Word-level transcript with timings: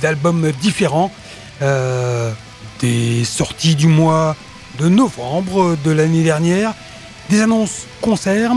d'albums 0.00 0.52
différents. 0.60 1.10
Euh, 1.62 2.32
des 2.80 3.24
sorties 3.24 3.74
du 3.74 3.86
mois 3.86 4.36
de 4.78 4.88
novembre 4.88 5.76
de 5.82 5.90
l'année 5.90 6.22
dernière, 6.22 6.74
des 7.30 7.40
annonces 7.40 7.86
concerts, 8.02 8.52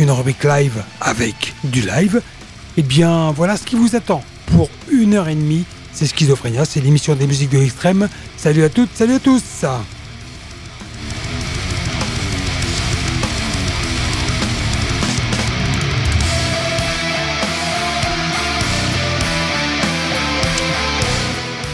une 0.00 0.10
rubrique 0.10 0.42
live 0.42 0.82
avec 1.00 1.54
du 1.64 1.80
live. 1.82 2.16
Et 2.76 2.80
eh 2.80 2.82
bien 2.82 3.30
voilà 3.32 3.56
ce 3.56 3.64
qui 3.64 3.76
vous 3.76 3.94
attend 3.94 4.24
pour 4.46 4.68
une 4.90 5.14
heure 5.14 5.28
et 5.28 5.34
demie. 5.34 5.64
C'est 5.92 6.06
Schizophrénia, 6.06 6.64
c'est 6.64 6.80
l'émission 6.80 7.14
des 7.14 7.26
musiques 7.26 7.50
de 7.50 7.58
l'extrême. 7.58 8.08
Salut 8.36 8.64
à 8.64 8.70
toutes, 8.70 8.90
salut 8.94 9.14
à 9.14 9.20
tous 9.20 9.64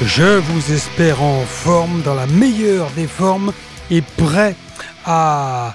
Je 0.03 0.39
vous 0.39 0.73
espère 0.73 1.23
en 1.23 1.45
forme, 1.45 2.03
dans 2.03 2.15
la 2.15 2.27
meilleure 2.27 2.89
des 2.93 3.09
formes 3.09 3.53
et 3.91 4.01
prêt 4.01 4.55
à 5.05 5.75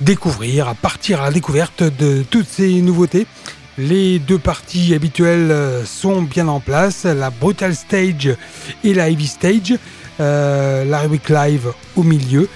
découvrir, 0.00 0.68
à 0.68 0.74
partir 0.74 1.20
à 1.20 1.24
la 1.26 1.30
découverte 1.32 1.82
de 1.82 2.22
toutes 2.22 2.48
ces 2.48 2.80
nouveautés. 2.80 3.26
Les 3.76 4.20
deux 4.20 4.38
parties 4.38 4.94
habituelles 4.94 5.52
sont 5.84 6.22
bien 6.22 6.46
en 6.46 6.60
place, 6.60 7.04
la 7.04 7.30
Brutal 7.30 7.74
Stage 7.74 8.36
et 8.84 8.94
la 8.94 9.10
Heavy 9.10 9.26
Stage, 9.26 9.74
euh, 10.20 10.84
la 10.84 11.00
rubrique 11.00 11.28
live 11.28 11.72
au 11.96 12.04
milieu. 12.04 12.48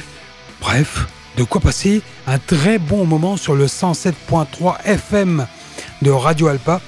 Bref, 0.60 1.06
de 1.36 1.42
quoi 1.42 1.60
passer 1.60 2.02
un 2.28 2.38
très 2.38 2.78
bon 2.78 3.04
moment 3.04 3.36
sur 3.36 3.56
le 3.56 3.66
107.3 3.66 4.76
FM 4.84 5.44
de 6.02 6.10
Radio 6.10 6.46
Alpa. 6.46 6.80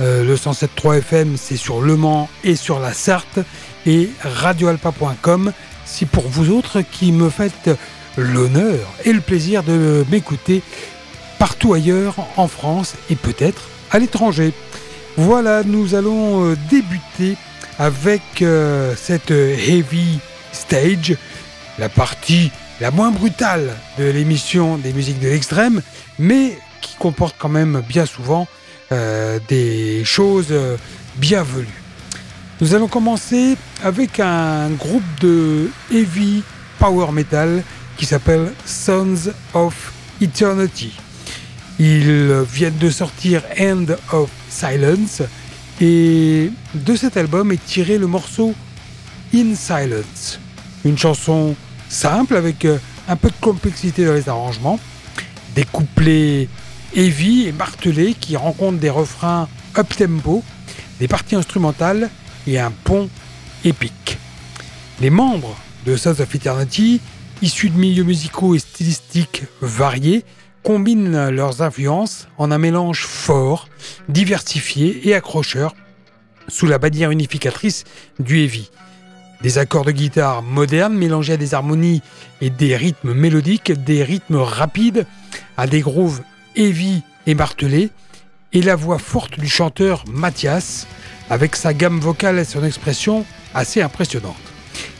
Euh, 0.00 0.24
le 0.24 0.34
107.3 0.34 0.98
FM, 0.98 1.36
c'est 1.36 1.56
sur 1.56 1.80
Le 1.80 1.96
Mans 1.96 2.28
et 2.42 2.56
sur 2.56 2.80
la 2.80 2.92
Sarthe. 2.92 3.38
Et 3.86 4.10
radioalpa.com, 4.22 5.52
c'est 5.84 6.08
pour 6.08 6.28
vous 6.28 6.50
autres 6.50 6.80
qui 6.80 7.12
me 7.12 7.30
faites 7.30 7.70
l'honneur 8.16 8.78
et 9.04 9.12
le 9.12 9.20
plaisir 9.20 9.62
de 9.62 10.04
m'écouter 10.10 10.62
partout 11.38 11.74
ailleurs 11.74 12.16
en 12.36 12.48
France 12.48 12.94
et 13.10 13.16
peut-être 13.16 13.68
à 13.90 13.98
l'étranger. 13.98 14.52
Voilà, 15.16 15.62
nous 15.64 15.94
allons 15.94 16.44
euh, 16.44 16.56
débuter 16.70 17.36
avec 17.78 18.22
euh, 18.42 18.94
cette 18.96 19.30
heavy 19.30 20.18
stage, 20.52 21.16
la 21.78 21.88
partie 21.88 22.50
la 22.80 22.90
moins 22.90 23.10
brutale 23.10 23.76
de 23.98 24.04
l'émission 24.04 24.78
des 24.78 24.92
musiques 24.92 25.20
de 25.20 25.28
l'extrême, 25.28 25.80
mais 26.18 26.58
qui 26.80 26.96
comporte 26.96 27.36
quand 27.38 27.48
même 27.48 27.82
bien 27.88 28.06
souvent 28.06 28.48
euh, 28.92 29.38
des 29.48 30.04
choses 30.04 30.48
euh, 30.50 30.76
bienvenues. 31.16 31.66
Nous 32.60 32.74
allons 32.74 32.88
commencer 32.88 33.56
avec 33.82 34.20
un 34.20 34.70
groupe 34.70 35.02
de 35.20 35.70
heavy 35.92 36.42
power 36.78 37.10
metal 37.12 37.62
qui 37.96 38.06
s'appelle 38.06 38.52
Sons 38.64 39.32
of 39.54 39.92
Eternity. 40.20 40.92
Ils 41.78 42.44
viennent 42.52 42.78
de 42.78 42.90
sortir 42.90 43.42
End 43.58 43.86
of 44.12 44.30
Silence 44.48 45.22
et 45.80 46.50
de 46.74 46.96
cet 46.96 47.16
album 47.16 47.50
est 47.52 47.64
tiré 47.64 47.98
le 47.98 48.06
morceau 48.06 48.54
In 49.34 49.54
Silence, 49.56 50.38
une 50.84 50.96
chanson 50.96 51.56
simple 51.88 52.36
avec 52.36 52.64
euh, 52.64 52.78
un 53.08 53.16
peu 53.16 53.28
de 53.28 53.34
complexité 53.40 54.04
dans 54.04 54.12
les 54.12 54.28
arrangements, 54.28 54.78
des 55.56 55.64
couplets 55.64 56.48
heavy 56.94 57.46
et 57.46 57.52
martelés 57.52 58.14
qui 58.14 58.36
rencontrent 58.36 58.78
des 58.78 58.90
refrains 58.90 59.48
up-tempo, 59.76 60.42
des 61.00 61.08
parties 61.08 61.36
instrumentales 61.36 62.10
et 62.46 62.58
un 62.58 62.70
pont 62.70 63.08
épique. 63.64 64.18
Les 65.00 65.10
membres 65.10 65.56
de 65.86 65.96
Sons 65.96 66.20
of 66.20 66.34
Eternity, 66.34 67.00
issus 67.42 67.70
de 67.70 67.78
milieux 67.78 68.04
musicaux 68.04 68.54
et 68.54 68.58
stylistiques 68.58 69.44
variés, 69.60 70.24
combinent 70.62 71.28
leurs 71.28 71.62
influences 71.62 72.28
en 72.38 72.50
un 72.50 72.58
mélange 72.58 73.04
fort, 73.04 73.68
diversifié 74.08 75.08
et 75.08 75.14
accrocheur 75.14 75.74
sous 76.48 76.66
la 76.66 76.78
bannière 76.78 77.10
unificatrice 77.10 77.84
du 78.18 78.38
heavy. 78.42 78.70
Des 79.42 79.58
accords 79.58 79.84
de 79.84 79.92
guitare 79.92 80.42
modernes 80.42 80.94
mélangés 80.94 81.34
à 81.34 81.36
des 81.36 81.52
harmonies 81.52 82.00
et 82.40 82.48
des 82.48 82.76
rythmes 82.76 83.12
mélodiques, 83.12 83.72
des 83.72 84.02
rythmes 84.02 84.36
rapides, 84.36 85.06
à 85.58 85.66
des 85.66 85.80
grooves 85.80 86.22
heavy 86.56 87.02
et 87.26 87.34
martelés, 87.34 87.90
et 88.52 88.62
la 88.62 88.76
voix 88.76 88.98
forte 88.98 89.38
du 89.38 89.48
chanteur 89.48 90.04
Mathias, 90.08 90.86
avec 91.30 91.56
sa 91.56 91.74
gamme 91.74 91.98
vocale 91.98 92.38
et 92.38 92.44
son 92.44 92.64
expression 92.64 93.24
assez 93.54 93.82
impressionnante. 93.82 94.36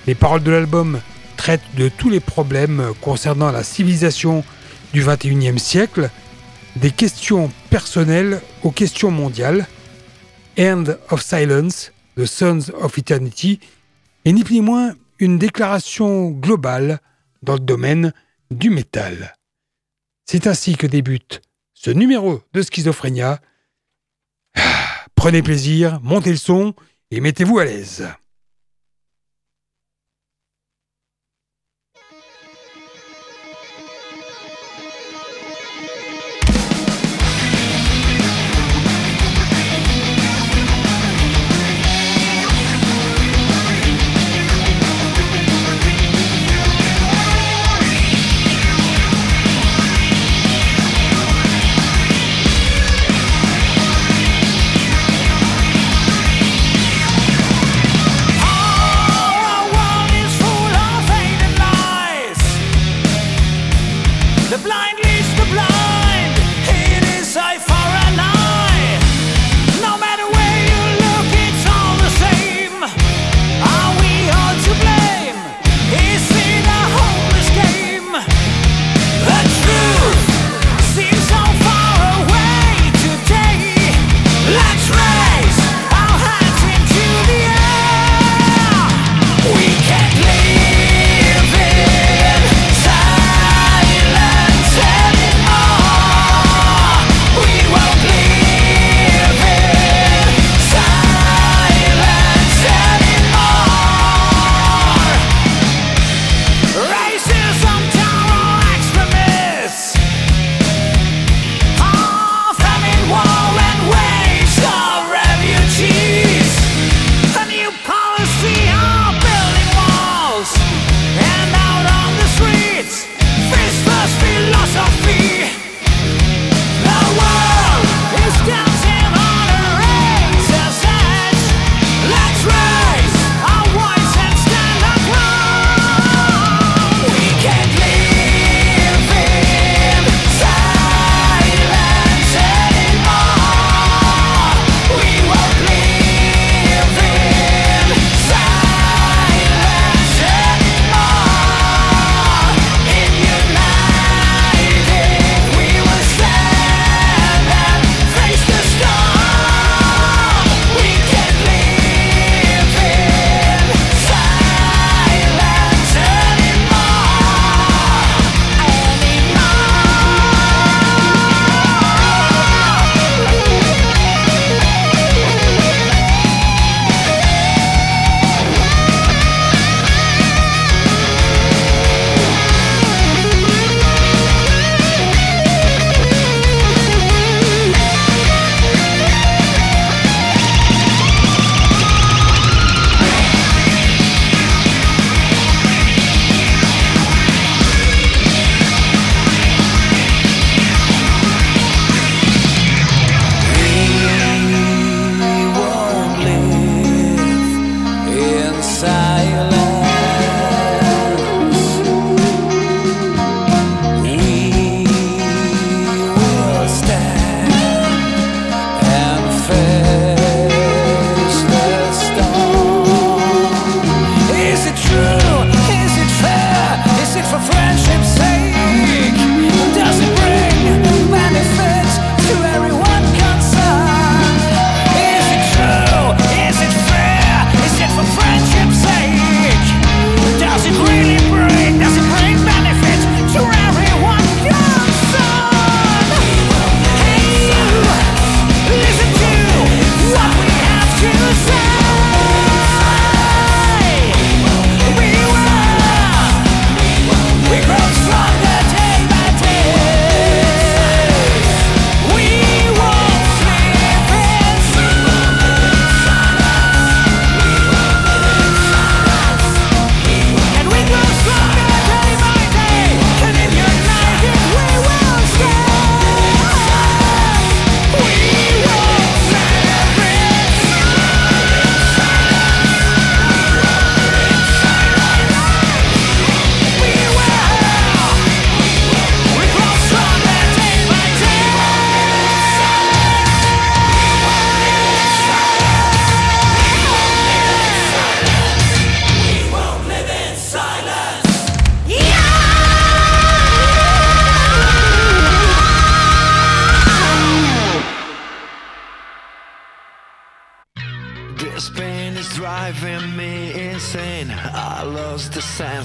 Les 0.07 0.15
paroles 0.15 0.43
de 0.43 0.51
l'album 0.51 1.01
traitent 1.37 1.75
de 1.77 1.89
tous 1.89 2.11
les 2.11 2.21
problèmes 2.21 2.93
concernant 3.01 3.51
la 3.51 3.63
civilisation 3.63 4.45
du 4.93 5.03
21e 5.03 5.59
siècle, 5.59 6.11
des 6.77 6.91
questions 6.91 7.51
personnelles 7.71 8.41
aux 8.63 8.71
questions 8.71 9.11
mondiales. 9.11 9.67
End 10.59 10.85
of 11.11 11.23
Silence, 11.23 11.93
The 12.17 12.27
Sons 12.27 12.71
of 12.81 12.97
Eternity, 12.99 13.61
est 14.25 14.33
ni 14.33 14.45
plus 14.45 14.55
ni 14.55 14.61
moins 14.61 14.95
une 15.19 15.39
déclaration 15.39 16.31
globale 16.31 17.01
dans 17.43 17.55
le 17.55 17.61
domaine 17.61 18.13
du 18.51 18.71
métal. 18.71 19.35
C'est 20.27 20.47
ainsi 20.47 20.77
que 20.77 20.87
débute 20.87 21.43
ce 21.75 21.91
numéro 21.91 22.43
de 22.53 22.63
Schizophrénia. 22.63 23.41
Ah, 24.57 25.07
prenez 25.15 25.43
plaisir, 25.43 26.01
montez 26.03 26.31
le 26.31 26.37
son 26.37 26.75
et 27.11 27.21
mettez-vous 27.21 27.59
à 27.59 27.65
l'aise. 27.65 28.09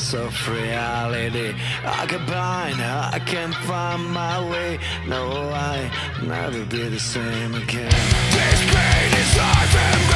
Sense 0.10 0.14
of 0.14 0.50
reality. 0.50 1.54
I 1.84 2.06
get 2.08 2.26
blind, 2.26 2.82
I 2.82 3.20
can't 3.26 3.54
find 3.56 4.06
my 4.12 4.50
way. 4.50 4.80
No, 5.08 5.50
I 5.54 5.92
never 6.26 6.66
be 6.66 6.90
the 6.90 7.00
same 7.00 7.54
again. 7.56 7.92
This 8.32 8.62
pain 8.74 9.12
is 9.22 9.34
driving 9.36 10.09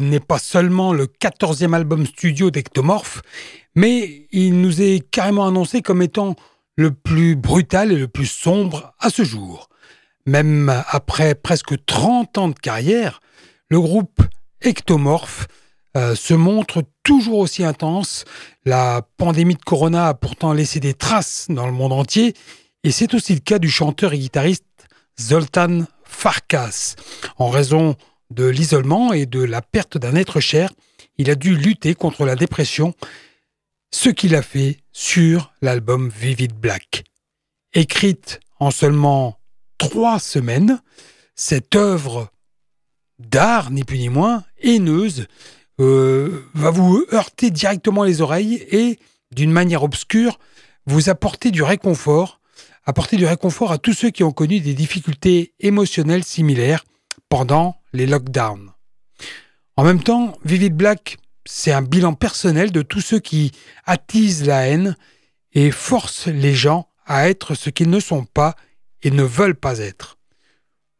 N'est 0.00 0.18
pas 0.18 0.38
seulement 0.38 0.92
le 0.92 1.06
14e 1.06 1.72
album 1.72 2.04
studio 2.04 2.50
d'Ectomorph, 2.50 3.22
mais 3.76 4.26
il 4.32 4.60
nous 4.60 4.82
est 4.82 5.08
carrément 5.08 5.46
annoncé 5.46 5.82
comme 5.82 6.02
étant 6.02 6.34
le 6.76 6.90
plus 6.90 7.36
brutal 7.36 7.92
et 7.92 7.96
le 7.96 8.08
plus 8.08 8.26
sombre 8.26 8.92
à 8.98 9.10
ce 9.10 9.22
jour. 9.22 9.68
Même 10.26 10.82
après 10.88 11.36
presque 11.36 11.84
30 11.84 12.38
ans 12.38 12.48
de 12.48 12.58
carrière, 12.58 13.20
le 13.68 13.80
groupe 13.80 14.20
Ectomorph 14.62 15.46
euh, 15.96 16.16
se 16.16 16.34
montre 16.34 16.82
toujours 17.04 17.38
aussi 17.38 17.62
intense. 17.62 18.24
La 18.64 19.02
pandémie 19.16 19.54
de 19.54 19.62
Corona 19.62 20.08
a 20.08 20.14
pourtant 20.14 20.52
laissé 20.52 20.80
des 20.80 20.94
traces 20.94 21.46
dans 21.48 21.66
le 21.66 21.72
monde 21.72 21.92
entier, 21.92 22.34
et 22.82 22.90
c'est 22.90 23.14
aussi 23.14 23.34
le 23.34 23.40
cas 23.40 23.60
du 23.60 23.70
chanteur 23.70 24.12
et 24.12 24.18
guitariste 24.18 24.64
Zoltan 25.20 25.84
Farkas. 26.02 26.96
En 27.38 27.48
raison 27.48 27.96
de 28.34 28.46
l'isolement 28.46 29.12
et 29.12 29.26
de 29.26 29.42
la 29.42 29.62
perte 29.62 29.96
d'un 29.96 30.14
être 30.16 30.40
cher, 30.40 30.70
il 31.18 31.30
a 31.30 31.34
dû 31.34 31.56
lutter 31.56 31.94
contre 31.94 32.24
la 32.24 32.36
dépression, 32.36 32.94
ce 33.92 34.08
qu'il 34.08 34.34
a 34.34 34.42
fait 34.42 34.78
sur 34.92 35.52
l'album 35.62 36.08
Vivid 36.08 36.52
Black. 36.52 37.04
Écrite 37.72 38.40
en 38.58 38.70
seulement 38.70 39.38
trois 39.78 40.18
semaines, 40.18 40.80
cette 41.36 41.76
œuvre 41.76 42.30
d'art, 43.18 43.70
ni 43.70 43.84
plus 43.84 43.98
ni 43.98 44.08
moins, 44.08 44.44
haineuse, 44.60 45.26
euh, 45.80 46.44
va 46.54 46.70
vous 46.70 47.04
heurter 47.12 47.50
directement 47.50 48.04
les 48.04 48.20
oreilles 48.20 48.66
et, 48.70 48.98
d'une 49.32 49.52
manière 49.52 49.82
obscure, 49.82 50.38
vous 50.86 51.08
apporter 51.08 51.50
du 51.50 51.62
réconfort, 51.62 52.40
apporter 52.84 53.16
du 53.16 53.26
réconfort 53.26 53.72
à 53.72 53.78
tous 53.78 53.94
ceux 53.94 54.10
qui 54.10 54.22
ont 54.22 54.32
connu 54.32 54.60
des 54.60 54.74
difficultés 54.74 55.54
émotionnelles 55.60 56.24
similaires 56.24 56.84
pendant 57.28 57.76
les 57.94 58.06
lockdowns. 58.06 58.72
En 59.76 59.84
même 59.84 60.02
temps, 60.02 60.36
Vivid 60.44 60.74
Black, 60.74 61.16
c'est 61.46 61.72
un 61.72 61.82
bilan 61.82 62.12
personnel 62.14 62.72
de 62.72 62.82
tous 62.82 63.00
ceux 63.00 63.20
qui 63.20 63.52
attisent 63.86 64.46
la 64.46 64.66
haine 64.68 64.96
et 65.52 65.70
forcent 65.70 66.26
les 66.26 66.54
gens 66.54 66.88
à 67.06 67.28
être 67.28 67.54
ce 67.54 67.70
qu'ils 67.70 67.90
ne 67.90 68.00
sont 68.00 68.24
pas 68.24 68.56
et 69.02 69.10
ne 69.10 69.22
veulent 69.22 69.54
pas 69.54 69.78
être. 69.78 70.18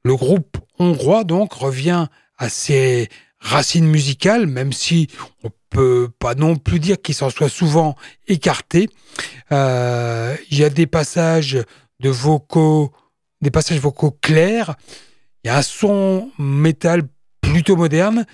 Le 0.04 0.16
groupe 0.16 0.58
hongrois 0.78 1.24
donc 1.24 1.52
revient 1.52 2.06
à 2.38 2.48
ses 2.48 3.08
racines 3.40 3.86
musicales, 3.86 4.46
même 4.46 4.72
si 4.72 5.08
on 5.42 5.50
peut 5.70 6.08
pas 6.18 6.34
non 6.34 6.56
plus 6.56 6.78
dire 6.78 7.00
qu'il 7.00 7.14
s'en 7.14 7.30
soit 7.30 7.48
souvent 7.48 7.96
écarté. 8.26 8.88
Euh, 9.52 10.36
Il 10.50 10.58
y 10.58 10.64
a 10.64 10.70
des 10.70 10.86
passages 10.86 11.58
vocaux 12.00 12.90
clairs. 14.20 14.76
Il 15.44 15.48
y 15.48 15.50
a 15.50 15.58
un 15.58 15.62
son 15.62 16.30
métal 16.38 17.02
plutôt 17.42 17.76
moderne, 17.76 18.24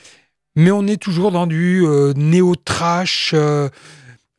mais 0.55 0.71
on 0.71 0.87
est 0.87 0.97
toujours 0.97 1.33
dans 1.33 1.49
du 1.49 1.85
euh, 1.85 2.13
néo-trash, 2.15 3.33
euh, 3.35 3.69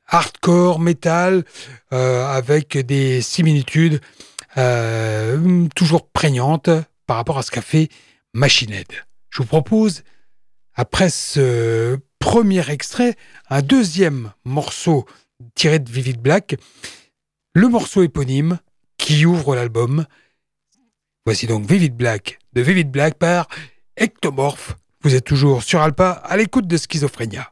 hardcore, 0.07 0.79
métal, 0.79 1.43
euh, 1.91 2.25
avec 2.25 2.77
des 2.77 3.21
similitudes 3.21 3.99
toujours 5.75 6.09
prégnantes 6.09 6.69
par 7.07 7.15
rapport 7.15 7.37
à 7.37 7.41
ce 7.41 7.51
qu'a 7.51 7.61
fait 7.61 7.87
Machine 8.33 8.73
Head. 8.73 8.87
Je 9.29 9.37
vous 9.37 9.47
propose, 9.47 10.03
après 10.73 11.09
ce 11.09 11.97
premier 12.19 12.69
extrait, 12.69 13.15
un 13.49 13.61
deuxième 13.61 14.33
morceau 14.43 15.05
tiré 15.55 15.79
de 15.79 15.89
Vivid 15.89 16.21
Black, 16.21 16.57
le 17.53 17.69
morceau 17.69 18.03
éponyme 18.03 18.59
qui 18.97 19.25
ouvre 19.25 19.55
l'album. 19.55 20.05
Voici 21.25 21.47
donc 21.47 21.65
Vivid 21.65 21.95
Black 21.95 22.40
de 22.53 22.61
Vivid 22.61 22.91
Black 22.91 23.15
par 23.15 23.47
Ectomorph. 23.97 24.75
Vous 25.03 25.15
êtes 25.15 25.25
toujours 25.25 25.63
sur 25.63 25.81
Alpa 25.81 26.11
à 26.11 26.37
l'écoute 26.37 26.67
de 26.67 26.77
Schizophrénia. 26.77 27.50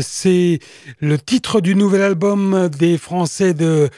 C'est 0.00 0.60
le 1.00 1.18
titre 1.18 1.60
du 1.60 1.74
nouvel 1.74 2.02
album 2.02 2.68
des 2.68 2.96
Français 2.96 3.54
de 3.54 3.90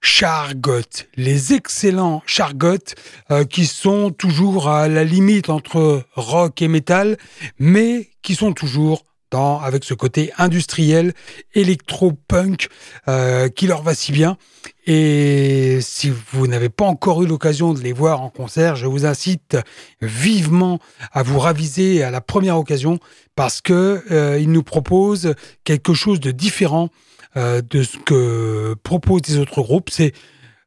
Chargot, 0.00 1.04
les 1.16 1.54
excellents 1.54 2.22
Chargot, 2.26 2.94
euh, 3.30 3.44
qui 3.44 3.66
sont 3.66 4.10
toujours 4.10 4.68
à 4.68 4.88
la 4.88 5.04
limite 5.04 5.50
entre 5.50 6.02
rock 6.14 6.62
et 6.62 6.68
métal, 6.68 7.16
mais 7.58 8.10
qui 8.22 8.34
sont 8.34 8.52
toujours 8.52 9.04
avec 9.36 9.84
ce 9.84 9.94
côté 9.94 10.32
industriel, 10.38 11.12
électro-punk, 11.54 12.68
euh, 13.08 13.48
qui 13.48 13.66
leur 13.66 13.82
va 13.82 13.94
si 13.94 14.12
bien. 14.12 14.38
Et 14.86 15.80
si 15.82 16.10
vous 16.32 16.46
n'avez 16.46 16.70
pas 16.70 16.86
encore 16.86 17.22
eu 17.22 17.26
l'occasion 17.26 17.74
de 17.74 17.80
les 17.80 17.92
voir 17.92 18.22
en 18.22 18.30
concert, 18.30 18.76
je 18.76 18.86
vous 18.86 19.04
incite 19.04 19.58
vivement 20.00 20.78
à 21.12 21.22
vous 21.22 21.38
raviser 21.38 22.02
à 22.02 22.10
la 22.10 22.22
première 22.22 22.56
occasion 22.56 22.98
parce 23.38 23.60
que 23.60 24.02
euh, 24.10 24.36
ils 24.40 24.50
nous 24.50 24.64
proposent 24.64 25.36
quelque 25.62 25.94
chose 25.94 26.18
de 26.18 26.32
différent 26.32 26.88
euh, 27.36 27.62
de 27.62 27.84
ce 27.84 27.96
que 27.96 28.74
proposent 28.82 29.28
les 29.28 29.38
autres 29.38 29.62
groupes. 29.62 29.90
C'est 29.90 30.12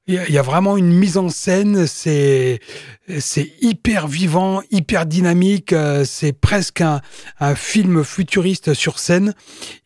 il 0.07 0.31
y 0.31 0.37
a 0.37 0.41
vraiment 0.41 0.77
une 0.77 0.93
mise 0.93 1.17
en 1.17 1.27
scène, 1.27 1.85
c'est 1.85 2.59
c'est 3.19 3.51
hyper 3.59 4.07
vivant, 4.07 4.61
hyper 4.71 5.05
dynamique, 5.05 5.73
euh, 5.73 6.05
c'est 6.05 6.31
presque 6.31 6.79
un, 6.79 7.01
un, 7.41 7.55
film 7.55 8.05
futuriste 8.05 8.73
sur 8.73 8.99
scène 8.99 9.33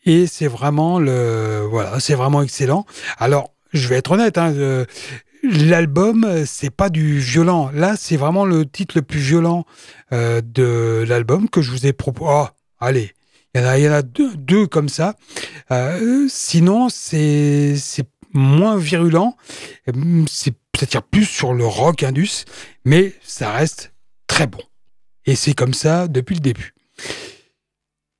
et 0.04 0.28
c'est 0.28 0.46
vraiment 0.46 1.00
le 1.00 1.66
voilà, 1.68 1.98
c'est 1.98 2.14
vraiment 2.14 2.40
excellent. 2.40 2.86
Alors, 3.18 3.52
je 3.72 3.88
vais 3.88 3.96
être 3.96 4.12
honnête, 4.12 4.38
hein, 4.38 4.52
euh, 4.54 4.84
l'album 5.42 6.44
c'est 6.46 6.70
pas 6.70 6.88
du 6.88 7.18
violent. 7.18 7.70
Là, 7.72 7.94
c'est 7.96 8.16
vraiment 8.16 8.44
le 8.44 8.64
titre 8.66 8.96
le 8.96 9.02
plus 9.02 9.20
violent 9.20 9.64
euh, 10.12 10.40
de 10.40 11.04
l'album 11.06 11.48
que 11.48 11.62
je 11.62 11.70
vous 11.70 11.86
ai 11.86 11.92
proposé. 11.92 12.30
Oh, 12.32 12.46
allez, 12.78 13.12
il 13.54 13.60
y 13.60 13.88
en 13.88 13.92
a, 13.92 14.02
deux, 14.02 14.66
comme 14.66 14.88
ça. 14.88 15.16
Euh, 15.70 16.26
sinon, 16.28 16.88
c'est 16.88 17.76
moins 18.32 18.76
virulent. 18.76 19.36
C'est 20.28 20.54
peut-être 20.72 21.02
plus 21.02 21.24
sur 21.24 21.54
le 21.54 21.64
rock 21.64 22.02
indus, 22.02 22.44
mais 22.84 23.14
ça 23.22 23.52
reste 23.52 23.92
très 24.26 24.46
bon. 24.46 24.62
Et 25.24 25.36
c'est 25.36 25.54
comme 25.54 25.74
ça 25.74 26.06
depuis 26.06 26.34
le 26.34 26.40
début. 26.40 26.74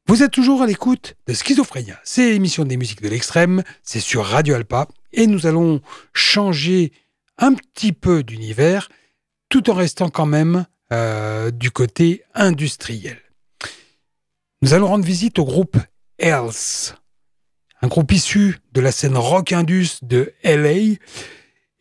Vous 0.08 0.22
êtes 0.22 0.30
toujours 0.30 0.62
à 0.62 0.66
l'écoute 0.66 1.16
de 1.26 1.34
Schizophrénia. 1.34 2.00
C'est 2.04 2.30
l'émission 2.30 2.64
des 2.64 2.76
musiques 2.76 3.02
de 3.02 3.08
l'extrême, 3.08 3.62
c'est 3.82 4.00
sur 4.00 4.24
Radio 4.24 4.54
Alpa, 4.54 4.86
et 5.12 5.26
nous 5.26 5.46
allons 5.46 5.80
changer 6.14 6.92
un 7.38 7.54
petit 7.54 7.92
peu 7.92 8.22
d'univers, 8.22 8.88
tout 9.48 9.68
en 9.68 9.74
restant 9.74 10.08
quand 10.08 10.26
même 10.26 10.66
euh, 10.92 11.50
du 11.50 11.70
côté 11.70 12.22
industriel. 12.34 13.18
Nous 14.66 14.74
allons 14.74 14.88
rendre 14.88 15.04
visite 15.04 15.38
au 15.38 15.44
groupe 15.44 15.76
Else 16.18 16.96
un 17.82 17.86
groupe 17.86 18.10
issu 18.10 18.58
de 18.72 18.80
la 18.80 18.90
scène 18.90 19.16
rock 19.16 19.52
indus 19.52 20.00
de 20.02 20.32
LA 20.42 20.96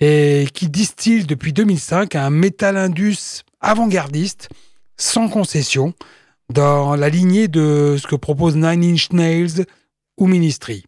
et 0.02 0.48
qui 0.54 0.69
distille 0.69 1.26
depuis 1.26 1.52
2005 1.52 2.13
un 2.13 2.30
metal 2.30 2.78
indus 2.78 3.41
avant-gardiste 3.60 4.50
sans 4.98 5.30
concession 5.30 5.95
dans 6.54 6.95
la 6.95 7.10
lignée 7.10 7.48
de 7.48 7.98
ce 8.00 8.06
que 8.06 8.15
propose 8.15 8.56
Nine 8.56 8.84
Inch 8.84 9.12
Nails 9.12 9.65
ou 10.17 10.28
Ministry. 10.28 10.86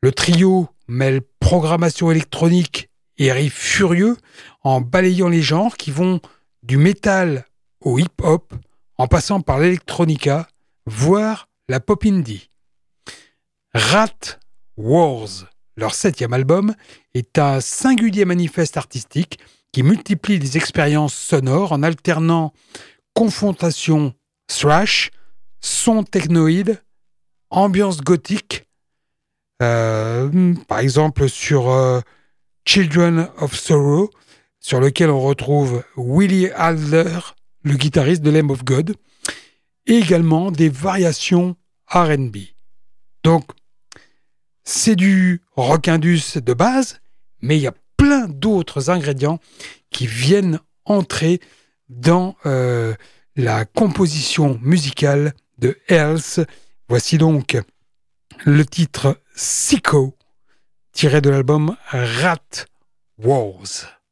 Le 0.00 0.10
trio 0.10 0.70
mêle 0.88 1.20
programmation 1.38 2.10
électronique 2.10 2.88
et 3.18 3.30
riff 3.30 3.52
furieux 3.52 4.16
en 4.62 4.80
balayant 4.80 5.28
les 5.28 5.42
genres 5.42 5.76
qui 5.76 5.90
vont 5.90 6.20
du 6.62 6.78
metal 6.78 7.44
au 7.82 7.98
hip-hop 7.98 8.54
en 8.96 9.06
passant 9.06 9.42
par 9.42 9.58
l'électronica, 9.58 10.48
voire 10.86 11.48
la 11.68 11.80
pop 11.80 12.04
indie. 12.04 12.50
Rat 13.74 14.38
Wars, 14.76 15.46
leur 15.76 15.94
septième 15.94 16.32
album, 16.32 16.74
est 17.14 17.38
un 17.38 17.60
singulier 17.60 18.24
manifeste 18.24 18.76
artistique 18.76 19.38
qui 19.72 19.82
multiplie 19.82 20.38
les 20.38 20.56
expériences 20.56 21.14
sonores 21.14 21.72
en 21.72 21.82
alternant 21.82 22.52
confrontation 23.14 24.14
thrash, 24.46 25.10
son 25.60 26.04
technoïde, 26.04 26.82
ambiance 27.50 28.00
gothique, 28.00 28.68
euh, 29.62 30.54
par 30.68 30.80
exemple 30.80 31.28
sur 31.28 31.70
euh, 31.70 32.00
Children 32.66 33.28
of 33.38 33.54
Sorrow, 33.54 34.10
sur 34.60 34.80
lequel 34.80 35.10
on 35.10 35.20
retrouve 35.20 35.82
Willie 35.96 36.50
Adler, 36.50 37.18
le 37.62 37.74
guitariste 37.74 38.22
de 38.22 38.30
Lamb 38.30 38.50
of 38.50 38.64
God, 38.64 38.94
également 39.86 40.50
des 40.50 40.68
variations 40.68 41.56
RB. 41.88 42.36
Donc, 43.22 43.44
c'est 44.64 44.96
du 44.96 45.42
rock 45.56 45.88
indus 45.88 46.38
de 46.38 46.54
base, 46.54 47.00
mais 47.40 47.56
il 47.56 47.62
y 47.62 47.66
a 47.66 47.74
plein 47.96 48.26
d'autres 48.28 48.90
ingrédients 48.90 49.38
qui 49.90 50.06
viennent 50.06 50.60
entrer 50.84 51.40
dans 51.88 52.36
euh, 52.46 52.94
la 53.36 53.64
composition 53.64 54.58
musicale 54.62 55.34
de 55.58 55.78
Else. 55.88 56.40
Voici 56.88 57.18
donc 57.18 57.58
le 58.44 58.64
titre 58.64 59.20
Sicko, 59.34 60.16
tiré 60.92 61.20
de 61.20 61.30
l'album 61.30 61.76
Rat 61.90 62.66
Wars. 63.18 64.03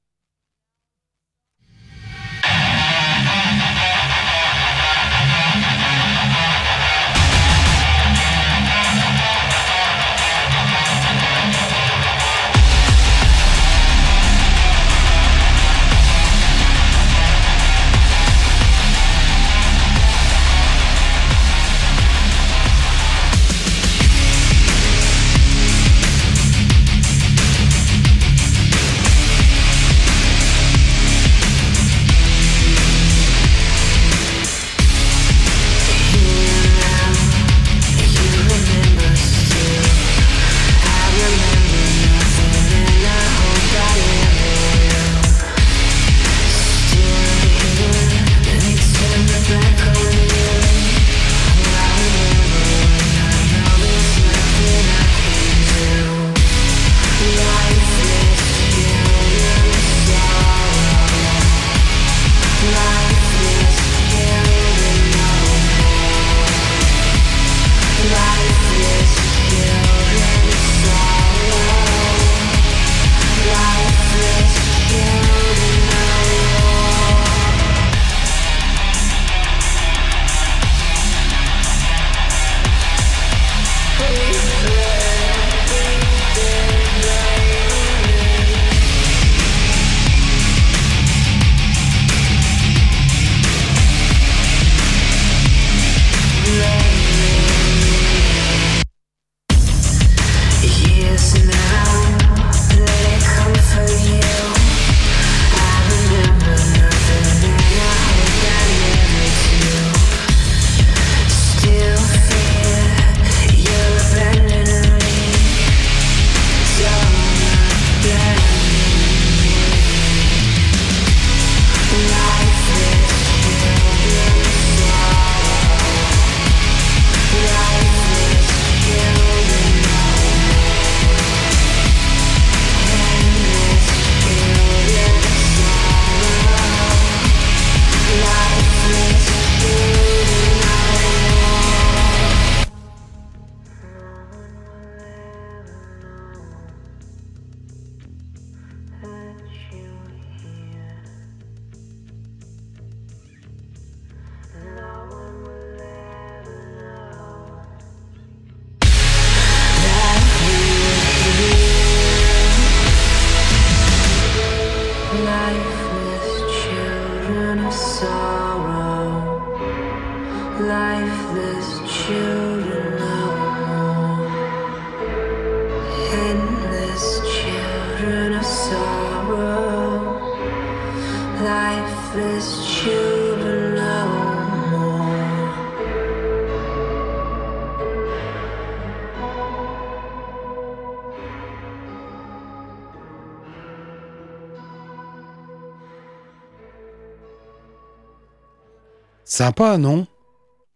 Sympa, 199.43 199.77
non? 199.77 200.07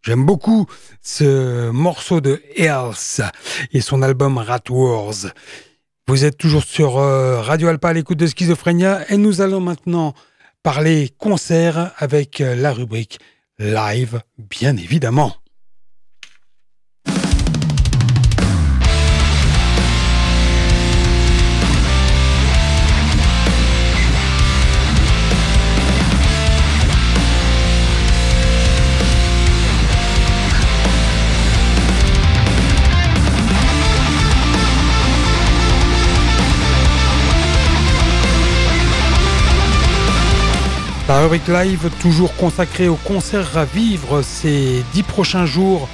J'aime 0.02 0.26
beaucoup 0.26 0.66
ce 1.00 1.70
morceau 1.70 2.20
de 2.20 2.42
Earth 2.56 3.20
et 3.72 3.80
son 3.80 4.02
album 4.02 4.38
Rat 4.38 4.68
Wars. 4.70 5.14
Vous 6.08 6.24
êtes 6.24 6.36
toujours 6.36 6.64
sur 6.64 6.98
euh, 6.98 7.40
Radio 7.40 7.68
Alpa 7.68 7.90
à 7.90 7.92
l'écoute 7.92 8.18
de 8.18 8.26
Schizophrénia 8.26 9.08
et 9.08 9.18
nous 9.18 9.40
allons 9.40 9.60
maintenant 9.60 10.14
parler 10.64 11.14
concert 11.16 11.92
avec 11.98 12.40
euh, 12.40 12.56
la 12.56 12.72
rubrique 12.72 13.20
live, 13.60 14.20
bien 14.36 14.76
évidemment. 14.76 15.36
La 41.08 41.20
rubrique 41.20 41.46
live, 41.46 41.88
toujours 42.00 42.34
consacrée 42.34 42.88
au 42.88 42.96
concert 42.96 43.56
à 43.56 43.64
vivre 43.64 44.22
ces 44.22 44.82
dix 44.92 45.04
prochains 45.04 45.46
jours 45.46 45.88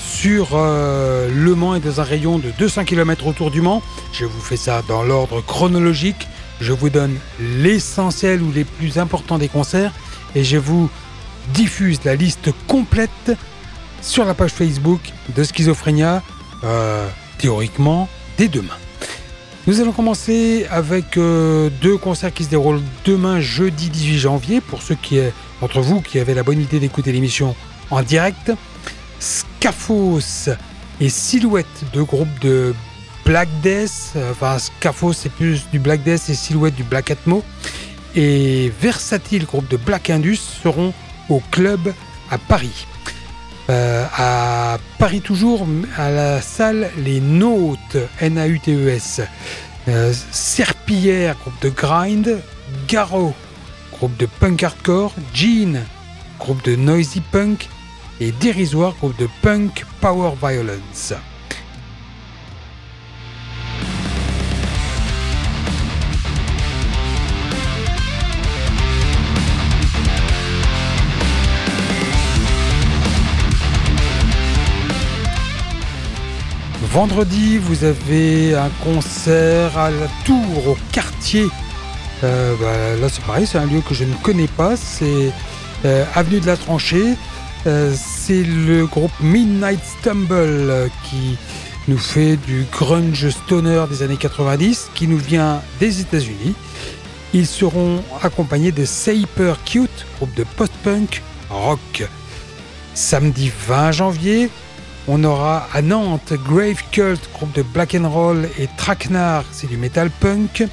sur 0.00 0.48
euh, 0.54 1.30
Le 1.32 1.54
Mans 1.54 1.76
et 1.76 1.80
dans 1.80 2.00
un 2.00 2.04
rayon 2.04 2.40
de 2.40 2.50
200 2.58 2.84
km 2.84 3.28
autour 3.28 3.52
du 3.52 3.60
Mans. 3.60 3.80
Je 4.12 4.24
vous 4.24 4.40
fais 4.40 4.56
ça 4.56 4.82
dans 4.88 5.04
l'ordre 5.04 5.40
chronologique. 5.40 6.26
Je 6.60 6.72
vous 6.72 6.90
donne 6.90 7.16
l'essentiel 7.38 8.42
ou 8.42 8.50
les 8.50 8.64
plus 8.64 8.98
importants 8.98 9.38
des 9.38 9.46
concerts 9.46 9.92
et 10.34 10.42
je 10.42 10.56
vous 10.56 10.90
diffuse 11.54 12.00
la 12.04 12.16
liste 12.16 12.50
complète 12.66 13.32
sur 14.02 14.24
la 14.24 14.34
page 14.34 14.50
Facebook 14.50 15.00
de 15.36 15.44
Schizophrénia, 15.44 16.24
euh, 16.64 17.06
théoriquement 17.38 18.08
dès 18.36 18.48
demain. 18.48 18.74
Nous 19.66 19.80
allons 19.80 19.90
commencer 19.90 20.64
avec 20.70 21.16
euh, 21.16 21.70
deux 21.82 21.96
concerts 21.96 22.32
qui 22.32 22.44
se 22.44 22.50
déroulent 22.50 22.82
demain, 23.04 23.40
jeudi 23.40 23.90
18 23.90 24.18
janvier, 24.18 24.60
pour 24.60 24.80
ceux 24.80 24.94
qui, 24.94 25.18
d'entre 25.60 25.80
vous 25.80 26.00
qui 26.00 26.20
avaient 26.20 26.34
la 26.34 26.44
bonne 26.44 26.60
idée 26.60 26.78
d'écouter 26.78 27.10
l'émission 27.10 27.56
en 27.90 28.02
direct. 28.02 28.52
Scaphos 29.18 30.50
et 31.00 31.08
Silhouette, 31.08 31.66
deux 31.92 32.04
groupes 32.04 32.38
de 32.40 32.76
Black 33.24 33.48
Death. 33.60 34.14
Enfin, 34.30 34.60
Scaphos, 34.60 35.14
c'est 35.14 35.32
plus 35.32 35.68
du 35.72 35.80
Black 35.80 36.04
Death 36.04 36.28
et 36.28 36.34
Silhouette 36.34 36.76
du 36.76 36.84
Black 36.84 37.10
Atmo. 37.10 37.42
Et 38.14 38.72
Versatile, 38.80 39.46
groupe 39.46 39.68
de 39.68 39.76
Black 39.76 40.10
Indus, 40.10 40.38
seront 40.62 40.94
au 41.28 41.42
club 41.50 41.92
à 42.30 42.38
Paris. 42.38 42.86
Euh, 43.68 44.04
à 44.16 44.78
Paris 44.98 45.20
toujours, 45.20 45.66
à 45.96 46.10
la 46.10 46.40
salle 46.40 46.90
Les 46.98 47.20
Nautes, 47.20 47.96
N-A-U-T-E-S. 48.20 49.22
Euh, 49.88 50.12
Serpillière, 50.30 51.36
groupe 51.36 51.60
de 51.62 51.68
grind. 51.70 52.40
Garo, 52.88 53.34
groupe 53.92 54.16
de 54.16 54.26
punk 54.26 54.62
hardcore. 54.62 55.12
Jean, 55.34 55.82
groupe 56.38 56.64
de 56.64 56.76
noisy 56.76 57.20
punk. 57.20 57.68
Et 58.20 58.32
Dérisoire, 58.32 58.94
groupe 58.94 59.18
de 59.18 59.28
punk 59.42 59.84
power 60.00 60.32
violence. 60.40 61.12
Vendredi, 76.96 77.58
vous 77.58 77.84
avez 77.84 78.54
un 78.54 78.70
concert 78.82 79.76
à 79.76 79.90
la 79.90 80.06
Tour, 80.24 80.68
au 80.68 80.78
quartier. 80.92 81.44
Euh, 82.24 82.54
bah, 82.58 82.98
là, 82.98 83.10
c'est 83.10 83.22
pareil, 83.22 83.46
c'est 83.46 83.58
un 83.58 83.66
lieu 83.66 83.82
que 83.86 83.92
je 83.92 84.04
ne 84.04 84.14
connais 84.22 84.46
pas. 84.46 84.78
C'est 84.78 85.30
euh, 85.84 86.06
Avenue 86.14 86.40
de 86.40 86.46
la 86.46 86.56
Tranchée. 86.56 87.18
Euh, 87.66 87.92
c'est 87.94 88.42
le 88.42 88.86
groupe 88.86 89.12
Midnight 89.20 89.80
Stumble 89.84 90.90
qui 91.04 91.36
nous 91.86 91.98
fait 91.98 92.38
du 92.38 92.64
grunge 92.72 93.28
stoner 93.28 93.84
des 93.90 94.02
années 94.02 94.16
90, 94.16 94.88
qui 94.94 95.06
nous 95.06 95.18
vient 95.18 95.60
des 95.78 96.00
États-Unis. 96.00 96.54
Ils 97.34 97.46
seront 97.46 98.02
accompagnés 98.22 98.72
de 98.72 98.86
Saper 98.86 99.52
Cute, 99.66 100.06
groupe 100.16 100.34
de 100.34 100.46
post-punk 100.56 101.22
rock. 101.50 102.08
Samedi 102.94 103.52
20 103.68 103.92
janvier, 103.92 104.48
on 105.08 105.22
aura 105.24 105.68
à 105.72 105.82
Nantes 105.82 106.32
Grave 106.44 106.82
Cult, 106.90 107.20
groupe 107.32 107.52
de 107.52 107.62
black 107.62 107.94
and 107.94 108.08
roll, 108.08 108.48
et 108.58 108.68
Traquenard, 108.76 109.44
c'est 109.52 109.68
du 109.68 109.76
metal 109.76 110.10
punk. 110.10 110.64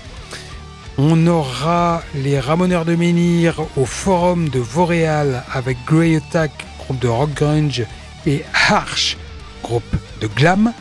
On 0.98 1.28
aura 1.28 2.04
les 2.16 2.40
Ramoneurs 2.40 2.86
de 2.86 2.96
Menhir 2.96 3.56
au 3.78 3.86
Forum 3.86 4.50
de 4.50 4.60
Vauréal 4.60 5.44
avec 5.52 5.78
Grey 5.86 6.16
Attack, 6.16 6.52
groupe 6.80 7.00
de 7.00 7.08
rock 7.08 7.34
grunge, 7.34 7.84
et 8.26 8.44
Harsh, 8.70 9.18
groupe 9.64 9.96
de 10.22 10.28
glam. 10.28 10.74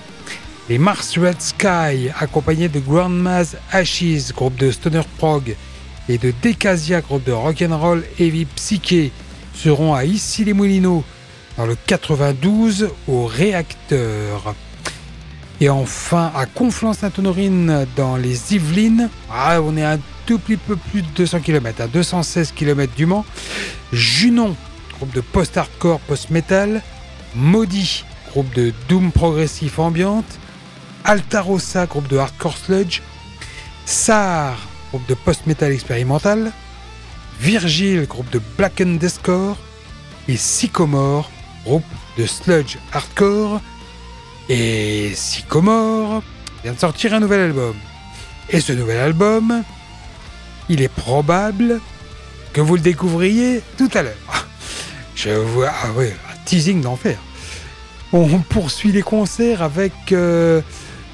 Les 0.68 0.78
Mars 0.78 1.18
Red 1.18 1.40
Sky, 1.40 2.08
accompagnés 2.18 2.68
de 2.68 2.80
Grandma's 2.80 3.56
Ashes, 3.70 4.32
groupe 4.34 4.56
de 4.56 4.70
stoner 4.70 5.02
prog, 5.18 5.56
et 6.08 6.18
de 6.18 6.32
Decasia, 6.42 7.00
groupe 7.00 7.24
de 7.24 7.32
rock 7.32 7.62
and 7.62 7.76
roll 7.76 8.02
heavy 8.18 8.46
psyché, 8.46 9.12
seront 9.54 9.94
à 9.94 10.04
Issy-les-Moulineaux 10.04 11.04
dans 11.56 11.66
le 11.66 11.76
92 11.86 12.90
au 13.08 13.26
réacteur. 13.26 14.54
Et 15.60 15.68
enfin 15.68 16.32
à 16.34 16.46
Conflans-Sainte-Honorine 16.46 17.86
dans 17.96 18.16
les 18.16 18.54
Yvelines, 18.54 19.08
ah, 19.30 19.60
on 19.62 19.76
est 19.76 19.84
un 19.84 19.98
tout 20.26 20.38
petit 20.38 20.56
peu 20.56 20.76
plus 20.76 21.02
de 21.02 21.08
200 21.14 21.40
km, 21.40 21.82
à 21.82 21.86
216 21.86 22.52
km 22.52 22.92
du 22.94 23.06
Mans. 23.06 23.24
Junon, 23.92 24.56
groupe 24.96 25.14
de 25.14 25.20
post-hardcore, 25.20 26.00
post-metal. 26.00 26.82
Maudit, 27.34 28.04
groupe 28.30 28.52
de 28.54 28.72
doom 28.88 29.12
progressif 29.12 29.78
ambiante. 29.78 30.38
Altarossa, 31.04 31.86
groupe 31.86 32.08
de 32.08 32.18
hardcore 32.18 32.56
sludge. 32.56 33.00
Sar, 33.84 34.56
groupe 34.90 35.06
de 35.08 35.14
post-metal 35.14 35.72
expérimental. 35.72 36.52
Virgile, 37.40 38.06
groupe 38.06 38.30
de 38.30 38.40
black 38.56 38.80
and 38.80 38.98
deathcore. 39.00 39.56
Et 40.28 40.36
Sycomore, 40.36 41.30
groupe 41.64 41.84
de 42.18 42.26
sludge 42.26 42.76
hardcore. 42.92 43.60
Et 44.48 45.12
Sycomore 45.14 46.22
vient 46.62 46.72
de 46.72 46.78
sortir 46.78 47.14
un 47.14 47.20
nouvel 47.20 47.40
album. 47.40 47.74
Et 48.50 48.60
ce 48.60 48.72
nouvel 48.72 48.98
album, 48.98 49.62
il 50.68 50.82
est 50.82 50.92
probable 50.92 51.80
que 52.52 52.60
vous 52.60 52.74
le 52.76 52.82
découvriez 52.82 53.62
tout 53.78 53.88
à 53.94 54.02
l'heure. 54.02 54.48
Je 55.14 55.30
vois, 55.30 55.70
ah 55.70 55.88
un 55.88 56.44
teasing 56.44 56.80
d'enfer. 56.80 57.18
On 58.12 58.40
poursuit 58.40 58.92
les 58.92 59.02
concerts 59.02 59.62
avec. 59.62 59.92
Euh, 60.12 60.60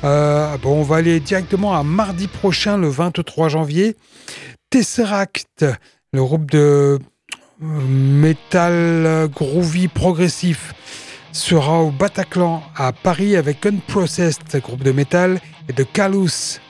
euh, 0.04 0.56
on 0.64 0.82
va 0.82 0.96
aller 0.96 1.20
directement 1.20 1.76
à 1.76 1.82
mardi 1.82 2.26
prochain, 2.26 2.76
le 2.76 2.88
23 2.88 3.48
janvier. 3.48 3.96
Tesseract, 4.70 5.64
le 6.12 6.22
groupe 6.22 6.50
de 6.50 6.98
metal 7.60 9.28
groovy 9.34 9.88
progressif 9.88 10.74
sera 11.32 11.82
au 11.82 11.90
Bataclan 11.90 12.62
à 12.76 12.92
Paris 12.92 13.36
avec 13.36 13.66
Unprocessed, 13.66 14.56
groupe 14.60 14.82
de 14.82 14.92
metal, 14.92 15.40
et 15.68 15.72
de 15.72 15.82
Calus 15.82 16.60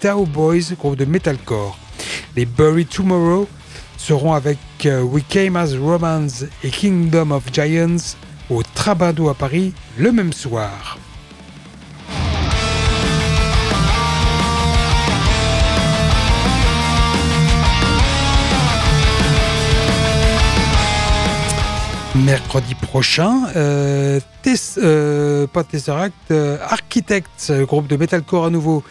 Tao 0.00 0.26
Boys, 0.26 0.74
groupe 0.78 0.96
de 0.96 1.04
metalcore. 1.04 1.78
Les 2.34 2.46
Bury 2.46 2.86
Tomorrow 2.86 3.48
seront 3.96 4.32
avec 4.32 4.58
euh, 4.84 5.02
We 5.02 5.24
Came 5.28 5.56
as 5.56 5.74
Romans 5.74 6.44
et 6.62 6.70
Kingdom 6.70 7.30
of 7.30 7.44
Giants 7.52 8.16
au 8.50 8.62
Trabado 8.62 9.28
à 9.28 9.34
Paris 9.34 9.72
le 9.98 10.12
même 10.12 10.32
soir. 10.32 10.98
Mercredi 22.16 22.74
prochain. 22.74 23.48
Euh, 23.56 24.20
euh, 24.78 25.46
euh, 26.30 26.58
Architects, 26.62 27.52
groupe 27.62 27.86
de 27.86 27.96
metalcore 27.96 28.46
à 28.46 28.50
nouveau, 28.50 28.82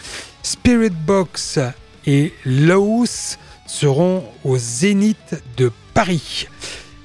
Spirit 0.44 0.90
Box 0.90 1.60
et 2.06 2.34
Laos 2.46 3.38
seront 3.66 4.24
au 4.44 4.58
Zénith 4.58 5.42
de 5.58 5.72
Paris. 5.94 6.48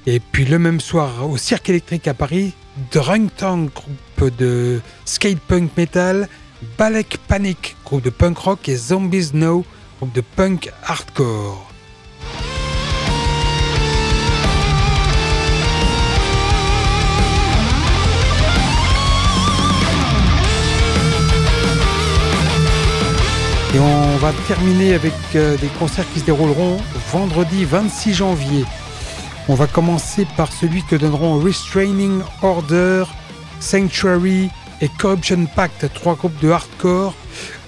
Et 0.05 0.19
puis 0.19 0.45
le 0.45 0.59
même 0.59 0.79
soir 0.79 1.29
au 1.29 1.37
Cirque 1.37 1.69
électrique 1.69 2.07
à 2.07 2.13
Paris, 2.13 2.53
Drunk 2.91 3.31
Tank, 3.37 3.71
groupe 3.73 4.35
de 4.37 4.81
skate 5.05 5.39
punk 5.39 5.71
metal, 5.77 6.27
Balek 6.77 7.17
Panic, 7.27 7.75
groupe 7.85 8.03
de 8.03 8.09
punk 8.09 8.37
rock 8.37 8.69
et 8.69 8.75
Zombies 8.75 9.31
No, 9.33 9.65
groupe 9.99 10.13
de 10.13 10.21
punk 10.21 10.71
hardcore. 10.83 11.70
Et 23.73 23.79
on 23.79 24.17
va 24.17 24.33
terminer 24.49 24.95
avec 24.95 25.13
euh, 25.35 25.55
des 25.55 25.69
concerts 25.79 26.05
qui 26.13 26.19
se 26.19 26.25
dérouleront 26.25 26.75
vendredi 27.13 27.63
26 27.63 28.13
janvier. 28.13 28.65
On 29.47 29.55
va 29.55 29.65
commencer 29.65 30.27
par 30.35 30.51
celui 30.51 30.83
que 30.83 30.97
donneront 30.97 31.39
Restraining 31.39 32.21
Order, 32.41 33.05
Sanctuary 33.61 34.49
et 34.81 34.89
Corruption 34.99 35.45
Pact, 35.55 35.89
trois 35.93 36.15
groupes 36.15 36.37
de 36.41 36.49
hardcore 36.49 37.13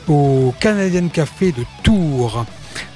au 0.09 0.53
Canadian 0.59 1.07
Café 1.07 1.53
de 1.53 1.63
Tours. 1.83 2.45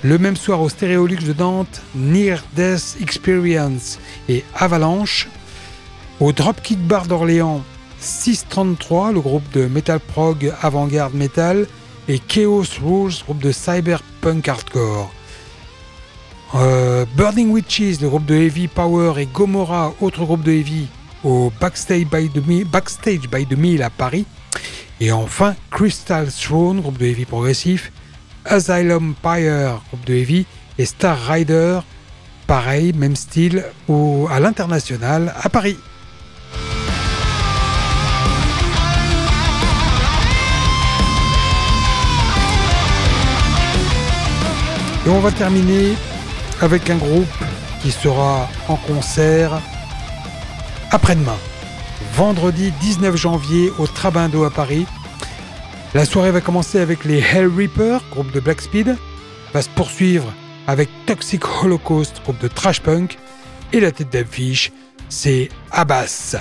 Le 0.03 0.17
même 0.17 0.35
soir 0.35 0.59
au 0.59 0.67
Stéréolux 0.67 1.23
de 1.23 1.33
Nantes, 1.33 1.81
Near 1.95 2.43
Death 2.57 2.97
Experience 2.99 3.99
et 4.27 4.43
Avalanche. 4.53 5.29
Au 6.19 6.33
Dropkick 6.33 6.85
Bar 6.85 7.07
d'Orléans, 7.07 7.63
633, 7.99 9.13
le 9.13 9.21
groupe 9.21 9.49
de 9.53 9.65
metal 9.67 10.01
prog 10.01 10.51
avant-garde 10.61 11.13
metal 11.13 11.67
et 12.07 12.19
Chaos 12.19 12.65
Rules, 12.81 13.13
groupe 13.23 13.39
de 13.39 13.51
cyberpunk 13.51 14.47
hardcore. 14.47 15.11
Euh, 16.55 17.05
Burning 17.15 17.49
Witches, 17.51 17.99
le 18.01 18.07
groupe 18.07 18.25
de 18.25 18.35
heavy 18.35 18.67
power, 18.67 19.13
et 19.17 19.25
Gomorrah, 19.25 19.93
autre 19.99 20.23
groupe 20.23 20.43
de 20.43 20.51
heavy, 20.51 20.87
au 21.23 21.51
Backstage 21.59 22.05
by 22.05 22.29
the, 22.29 22.65
Backstage 22.65 23.29
by 23.29 23.45
the 23.45 23.57
Mill 23.57 23.83
à 23.83 23.89
Paris. 23.89 24.25
Et 24.99 25.11
enfin, 25.11 25.55
Crystal 25.69 26.27
Throne, 26.31 26.81
groupe 26.81 26.97
de 26.97 27.05
heavy 27.05 27.25
progressif, 27.25 27.91
Asylum 28.45 29.13
Pyre, 29.21 29.81
groupe 29.89 30.05
de 30.05 30.13
heavy, 30.13 30.45
et 30.77 30.85
Star 30.85 31.17
Rider, 31.27 31.79
pareil, 32.47 32.93
même 32.93 33.15
style, 33.15 33.65
au, 33.89 34.27
à 34.31 34.39
l'international 34.39 35.33
à 35.41 35.49
Paris. 35.49 35.77
Et 45.07 45.09
on 45.09 45.21
va 45.21 45.31
terminer 45.31 45.93
avec 46.59 46.89
un 46.89 46.97
groupe 46.97 47.25
qui 47.81 47.91
sera 47.91 48.49
en 48.67 48.75
concert 48.75 49.61
après-demain, 50.91 51.37
vendredi 52.13 52.73
19 52.81 53.15
janvier 53.15 53.71
au 53.79 53.87
Trabindo 53.87 54.43
à 54.43 54.49
Paris. 54.49 54.85
La 55.93 56.03
soirée 56.03 56.31
va 56.31 56.41
commencer 56.41 56.81
avec 56.81 57.05
les 57.05 57.19
Hell 57.19 57.47
Reaper, 57.47 58.01
groupe 58.11 58.33
de 58.33 58.41
Black 58.41 58.59
Speed, 58.59 58.97
va 59.53 59.61
se 59.61 59.69
poursuivre 59.69 60.33
avec 60.67 60.89
Toxic 61.05 61.41
Holocaust, 61.63 62.21
groupe 62.23 62.41
de 62.41 62.49
trash 62.49 62.81
punk, 62.81 63.17
et 63.71 63.79
la 63.79 63.93
tête 63.93 64.11
d'affiche, 64.11 64.73
c'est 65.07 65.47
Abbas, 65.71 66.35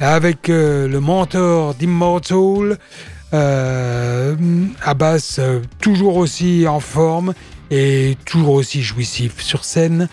avec 0.00 0.48
euh, 0.48 0.88
le 0.88 1.00
mentor 1.00 1.74
d'Immortal, 1.74 2.78
euh, 3.34 4.36
Abbas 4.82 5.36
euh, 5.38 5.60
toujours 5.82 6.16
aussi 6.16 6.66
en 6.66 6.80
forme 6.80 7.34
et 7.70 8.16
toujours 8.24 8.54
aussi 8.54 8.82
jouissif 8.82 9.40
sur 9.40 9.64
scène, 9.64 10.08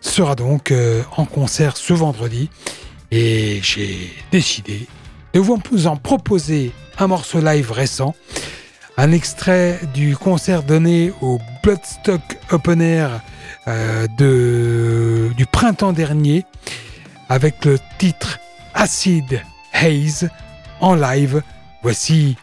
sera 0.00 0.34
donc 0.34 0.70
euh, 0.70 1.02
en 1.16 1.24
concert 1.24 1.76
ce 1.76 1.92
vendredi. 1.92 2.50
Et 3.10 3.60
j'ai 3.62 4.12
décidé 4.30 4.86
de 5.34 5.40
vous 5.40 5.86
en 5.86 5.96
proposer 5.96 6.72
un 6.98 7.06
morceau 7.06 7.40
live 7.40 7.72
récent, 7.72 8.14
un 8.96 9.12
extrait 9.12 9.80
du 9.94 10.16
concert 10.16 10.62
donné 10.62 11.12
au 11.20 11.38
Bloodstock 11.62 12.20
Open 12.50 12.80
Air 12.80 13.20
euh, 13.68 14.06
de, 14.18 15.30
du 15.36 15.46
printemps 15.46 15.92
dernier, 15.92 16.44
avec 17.28 17.64
le 17.64 17.78
titre 17.98 18.38
Acid 18.74 19.42
Haze 19.72 20.28
en 20.80 20.94
live. 20.94 21.42
Voici 21.82 22.36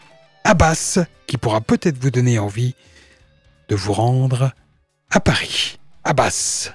Abbas 0.44 0.98
qui 1.26 1.36
pourra 1.36 1.60
peut-être 1.60 1.98
vous 1.98 2.10
donner 2.10 2.38
envie 2.38 2.74
de 3.68 3.76
vous 3.76 3.92
rendre 3.92 4.52
à 5.10 5.20
Paris, 5.20 5.78
à 6.04 6.12
Basse. 6.12 6.72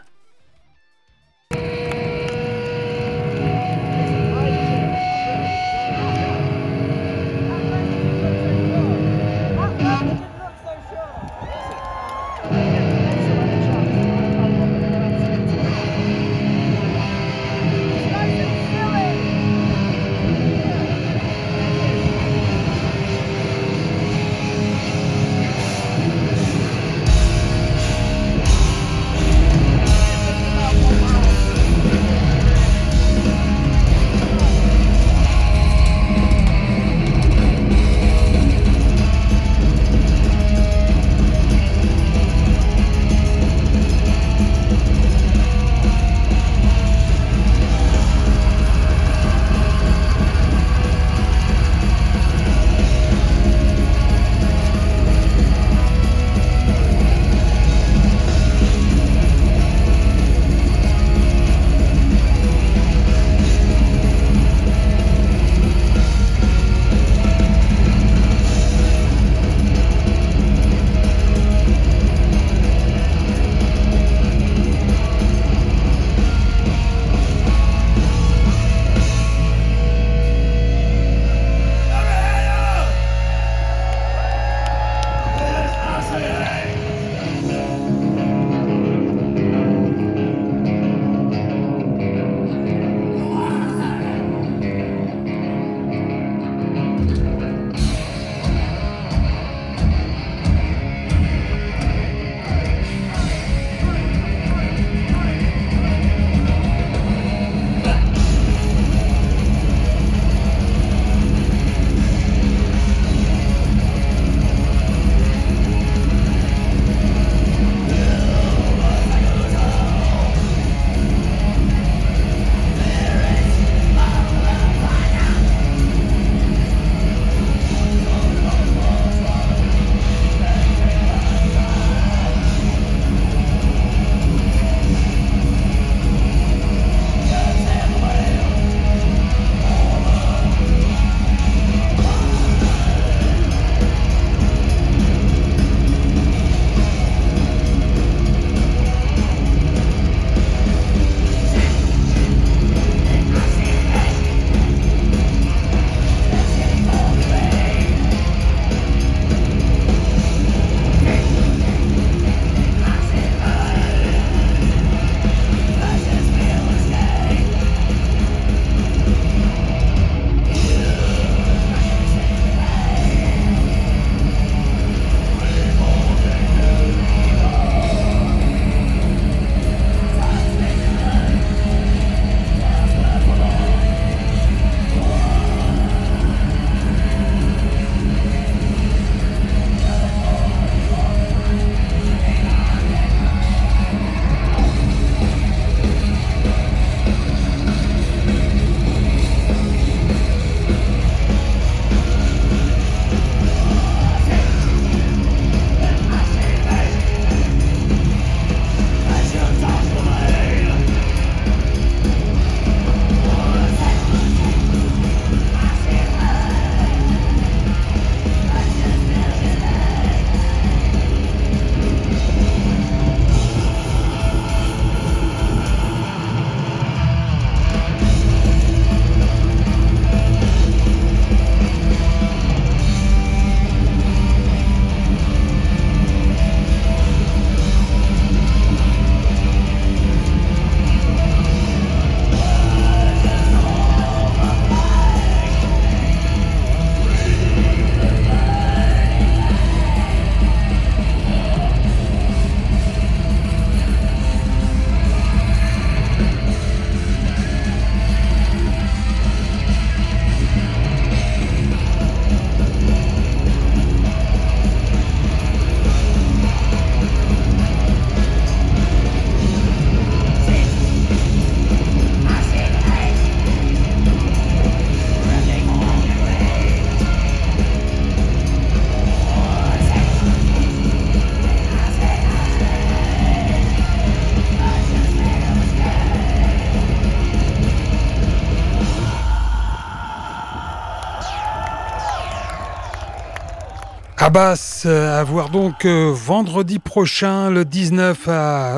Abbas, 294.35 294.87
à 294.87 295.23
voir 295.23 295.49
donc 295.49 295.85
euh, 295.85 296.11
vendredi 296.11 296.79
prochain, 296.79 297.51
le 297.51 297.65
19 297.65 298.27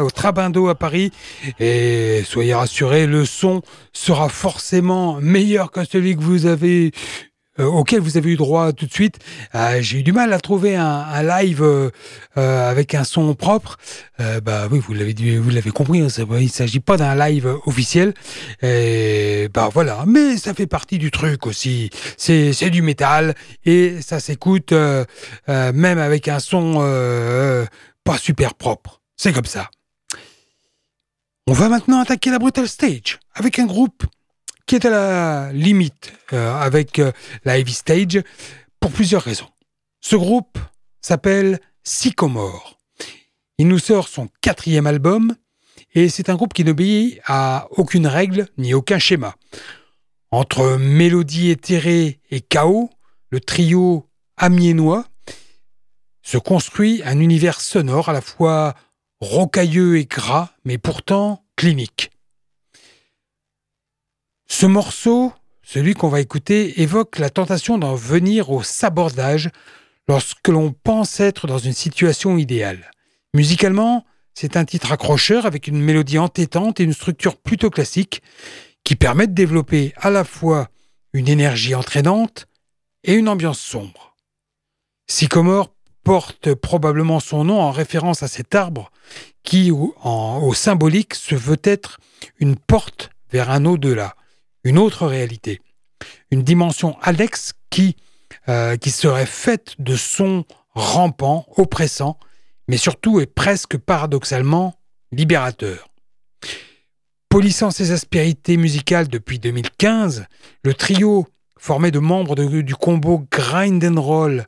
au 0.02 0.10
Trabindo 0.10 0.68
à 0.68 0.76
Paris. 0.76 1.14
Et 1.62 2.24
soyez 2.26 2.54
rassurés, 2.54 3.08
le 3.08 3.24
son 3.24 3.62
sera 3.94 4.28
forcément 4.28 5.18
meilleur 5.22 5.72
que 5.72 5.86
celui 5.86 6.18
que 6.18 6.22
vous 6.22 6.46
avez 6.46 6.92
euh, 7.60 7.66
auquel 7.66 8.02
vous 8.02 8.18
avez 8.18 8.32
eu 8.32 8.36
droit 8.36 8.74
tout 8.74 8.86
de 8.86 8.92
suite. 8.92 9.20
Euh, 9.56 9.78
j'ai 9.82 10.00
eu 10.00 10.04
du 10.04 10.12
mal 10.12 10.34
à 10.34 10.40
trouver 10.40 10.76
un, 10.76 11.24
live 11.24 11.64
euh, 11.64 11.90
avec 12.36 12.94
un 12.96 13.04
son 13.04 13.34
propre. 13.34 13.78
bah 14.44 14.68
oui, 14.70 14.80
vous 14.80 14.94
l'avez 14.94 15.14
vous 15.38 15.50
l'avez 15.50 15.72
compris. 15.72 16.02
Hein, 16.02 16.08
il 16.40 16.50
s'agit 16.50 16.80
pas 16.80 16.98
d'un 16.98 17.16
live 17.16 17.58
officiel. 17.66 18.14
Et 18.62 19.50
bah 19.54 19.70
voilà, 19.74 20.04
mais 20.06 20.38
ça 20.38 20.54
fait 20.54 20.68
partie 20.68 20.98
du 20.98 21.12
truc 21.12 21.48
aussi. 21.48 21.90
C'est 22.18 22.52
c'est 22.54 22.70
du 22.70 22.82
métal 22.82 23.36
et 23.66 24.02
ça 24.02 24.20
s'écoute 24.20 24.74
même 25.48 25.98
avec 25.98 26.28
un 26.28 26.40
son 26.40 26.74
pas 28.04 28.18
super 28.18 28.54
propre. 28.54 29.02
C'est 29.16 29.32
comme 29.32 29.46
ça. 29.46 29.70
On 31.48 31.54
va 31.54 31.70
maintenant 31.70 32.00
attaquer 32.00 32.32
la 32.32 32.40
Brutal 32.40 32.68
Stage 32.68 33.20
avec 33.36 33.60
un 33.60 33.66
groupe 33.66 34.04
qui 34.66 34.76
est 34.76 34.86
à 34.86 34.90
la 34.90 35.54
limite 35.54 36.14
euh, 36.34 36.54
avec 36.56 37.00
euh, 37.00 37.12
la 37.44 37.58
Heavy 37.58 37.74
Stage 37.74 38.22
pour 38.80 38.92
plusieurs 38.92 39.22
raisons. 39.22 39.50
Ce 40.02 40.16
groupe 40.16 40.58
s'appelle 41.02 41.60
Sycomore. 41.84 42.78
Il 43.58 43.68
nous 43.68 43.80
sort 43.80 44.08
son 44.08 44.28
quatrième 44.42 44.88
album 44.88 45.36
et 45.94 46.10
c'est 46.10 46.30
un 46.30 46.36
groupe 46.36 46.54
qui 46.54 46.64
n'obéit 46.64 47.20
à 47.26 47.68
aucune 47.72 48.08
règle 48.08 48.48
ni 48.58 48.74
aucun 48.74 49.00
schéma. 49.00 49.36
Entre 50.32 50.78
mélodie 50.78 51.52
éthérée 51.52 52.20
et 52.30 52.42
chaos, 52.42 52.90
le 53.30 53.40
trio 53.40 54.10
amiénois 54.36 55.06
se 56.22 56.38
construit 56.38 57.02
un 57.06 57.20
univers 57.20 57.62
sonore 57.62 58.10
à 58.10 58.14
la 58.14 58.22
fois 58.22 58.74
rocailleux 59.22 59.98
et 59.98 60.06
gras, 60.06 60.50
mais 60.66 60.78
pourtant 60.78 61.46
clinique. 61.56 62.12
Ce 64.48 64.66
morceau, 64.66 65.34
celui 65.64 65.94
qu'on 65.94 66.10
va 66.10 66.22
écouter, 66.22 66.82
évoque 66.82 67.18
la 67.18 67.30
tentation 67.30 67.78
d'en 67.78 67.96
venir 67.96 68.52
au 68.52 68.64
sabordage 68.64 69.50
lorsque 70.08 70.48
l'on 70.48 70.72
pense 70.72 71.20
être 71.20 71.48
dans 71.48 71.58
une 71.58 71.74
situation 71.74 72.38
idéale. 72.38 72.92
Musicalement, 73.34 74.06
c'est 74.34 74.56
un 74.56 74.66
titre 74.66 74.92
accrocheur 74.92 75.46
avec 75.46 75.68
une 75.68 75.82
mélodie 75.82 76.20
entêtante 76.20 76.80
et 76.80 76.84
une 76.84 76.94
structure 76.94 77.38
plutôt 77.38 77.70
classique 77.70 78.22
qui 78.84 78.96
permet 78.96 79.28
de 79.28 79.34
développer 79.34 79.94
à 79.98 80.10
la 80.10 80.24
fois 80.24 80.70
une 81.14 81.28
énergie 81.28 81.74
entraînante 81.74 82.46
et 83.04 83.14
une 83.14 83.30
ambiance 83.30 83.60
sombre. 83.60 84.16
Sycomore 85.08 85.74
porte 86.04 86.54
probablement 86.54 87.20
son 87.20 87.46
nom 87.46 87.60
en 87.60 87.72
référence 87.72 88.22
à 88.22 88.28
cet 88.28 88.54
arbre 88.54 88.92
qui, 89.44 89.72
au 89.72 90.54
symbolique, 90.54 91.16
se 91.16 91.34
veut 91.34 91.60
être 91.64 92.00
une 92.40 92.56
porte 92.56 93.10
vers 93.32 93.50
un 93.50 93.66
au-delà 93.66 94.16
une 94.66 94.80
autre 94.80 95.06
réalité, 95.08 95.62
une 96.32 96.44
dimension 96.44 96.98
annexe 97.02 97.54
qui, 97.70 97.96
euh, 98.50 98.76
serait 98.86 99.26
faite 99.26 99.76
de 99.80 99.96
sons 99.96 100.44
rampants, 100.74 101.46
oppressants, 101.56 102.20
mais 102.68 102.78
surtout 102.78 103.22
et 103.22 103.28
presque 103.28 103.78
paradoxalement 103.78 104.74
libérateurs. 105.12 105.88
Polissant 107.30 107.72
ses 107.72 107.92
aspérités 107.92 108.58
musicales 108.58 109.08
depuis 109.08 109.40
2015, 109.40 110.26
le 110.64 110.74
trio 110.74 111.28
formé 111.58 111.92
de 111.92 112.00
membres 112.00 112.36
du 112.36 112.76
combo 112.76 113.26
Grind 113.32 113.84
Roll 113.98 114.46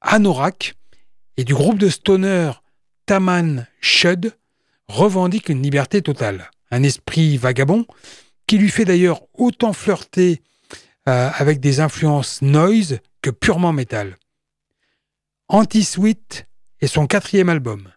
Anorak 0.00 0.74
et 1.36 1.44
du 1.44 1.54
groupe 1.54 1.78
de 1.78 1.88
stoner 1.88 2.50
Taman 3.06 3.66
Shud 3.80 4.36
revendique 4.88 5.48
une 5.48 5.62
liberté 5.62 6.02
totale, 6.02 6.50
un 6.70 6.82
esprit 6.82 7.36
vagabond 7.36 7.86
qui 8.46 8.58
lui 8.58 8.70
fait 8.70 8.84
d'ailleurs 8.84 9.22
autant 9.34 9.72
flirter 9.72 10.42
euh, 11.08 11.30
avec 11.34 11.60
des 11.60 11.80
influences 11.80 12.42
noise 12.42 13.00
que 13.22 13.30
purement 13.30 13.72
métal. 13.72 14.16
Anti-Sweet 15.48 16.46
est 16.80 16.86
son 16.86 17.06
quatrième 17.06 17.48
album. 17.48 17.90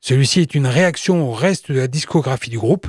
Celui-ci 0.00 0.40
est 0.40 0.54
une 0.54 0.66
réaction 0.66 1.28
au 1.28 1.32
reste 1.32 1.72
de 1.72 1.78
la 1.78 1.88
discographie 1.88 2.50
du 2.50 2.58
groupe. 2.58 2.86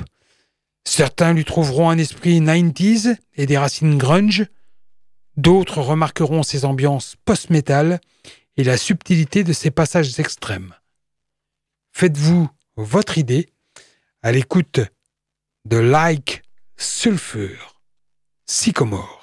Certains 0.84 1.32
lui 1.32 1.44
trouveront 1.44 1.90
un 1.90 1.98
esprit 1.98 2.40
90s 2.40 3.16
et 3.34 3.46
des 3.46 3.58
racines 3.58 3.98
grunge, 3.98 4.46
d'autres 5.36 5.80
remarqueront 5.80 6.42
ses 6.42 6.64
ambiances 6.64 7.16
post-metal 7.24 8.00
et 8.56 8.64
la 8.64 8.76
subtilité 8.76 9.44
de 9.44 9.52
ses 9.52 9.70
passages 9.70 10.18
extrêmes. 10.20 10.74
Faites-vous 11.92 12.48
votre 12.76 13.18
idée 13.18 13.48
à 14.22 14.32
l'écoute 14.32 14.80
de 15.68 15.78
Like 15.78 16.42
Sulfur, 16.76 17.74
Sycomore. 18.46 19.15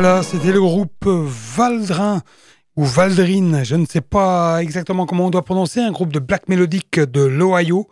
Voilà, 0.00 0.22
c'était 0.22 0.52
le 0.52 0.60
groupe 0.60 1.08
Valdrin 1.08 2.22
ou 2.76 2.84
Valdrin, 2.84 3.64
je 3.64 3.74
ne 3.74 3.84
sais 3.84 4.00
pas 4.00 4.62
exactement 4.62 5.06
comment 5.06 5.26
on 5.26 5.30
doit 5.30 5.44
prononcer, 5.44 5.80
un 5.80 5.90
groupe 5.90 6.12
de 6.12 6.20
black 6.20 6.48
mélodique 6.48 7.00
de 7.00 7.22
l'Ohio 7.22 7.88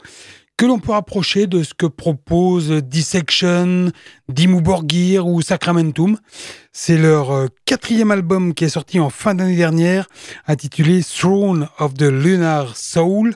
que 0.57 0.67
l'on 0.67 0.79
peut 0.79 0.93
rapprocher 0.93 1.49
de 1.49 1.65
ce 1.65 1.75
que 1.75 1.87
propose 1.87 2.71
Dissection, 2.71 3.91
Dimmu 4.29 4.63
Borgir 4.63 5.27
ou 5.27 5.43
Sacramentum. 5.43 6.17
C'est 6.73 6.97
leur 6.97 7.33
euh, 7.33 7.47
quatrième 7.65 8.13
album 8.13 8.55
qui 8.55 8.67
est 8.67 8.69
sorti 8.69 9.01
en 9.01 9.11
fin 9.11 9.35
d'année 9.35 9.57
dernière, 9.57 10.07
intitulé 10.47 11.03
Throne 11.03 11.69
of 11.81 11.95
the 11.95 12.03
Lunar 12.03 12.77
Soul, 12.77 13.35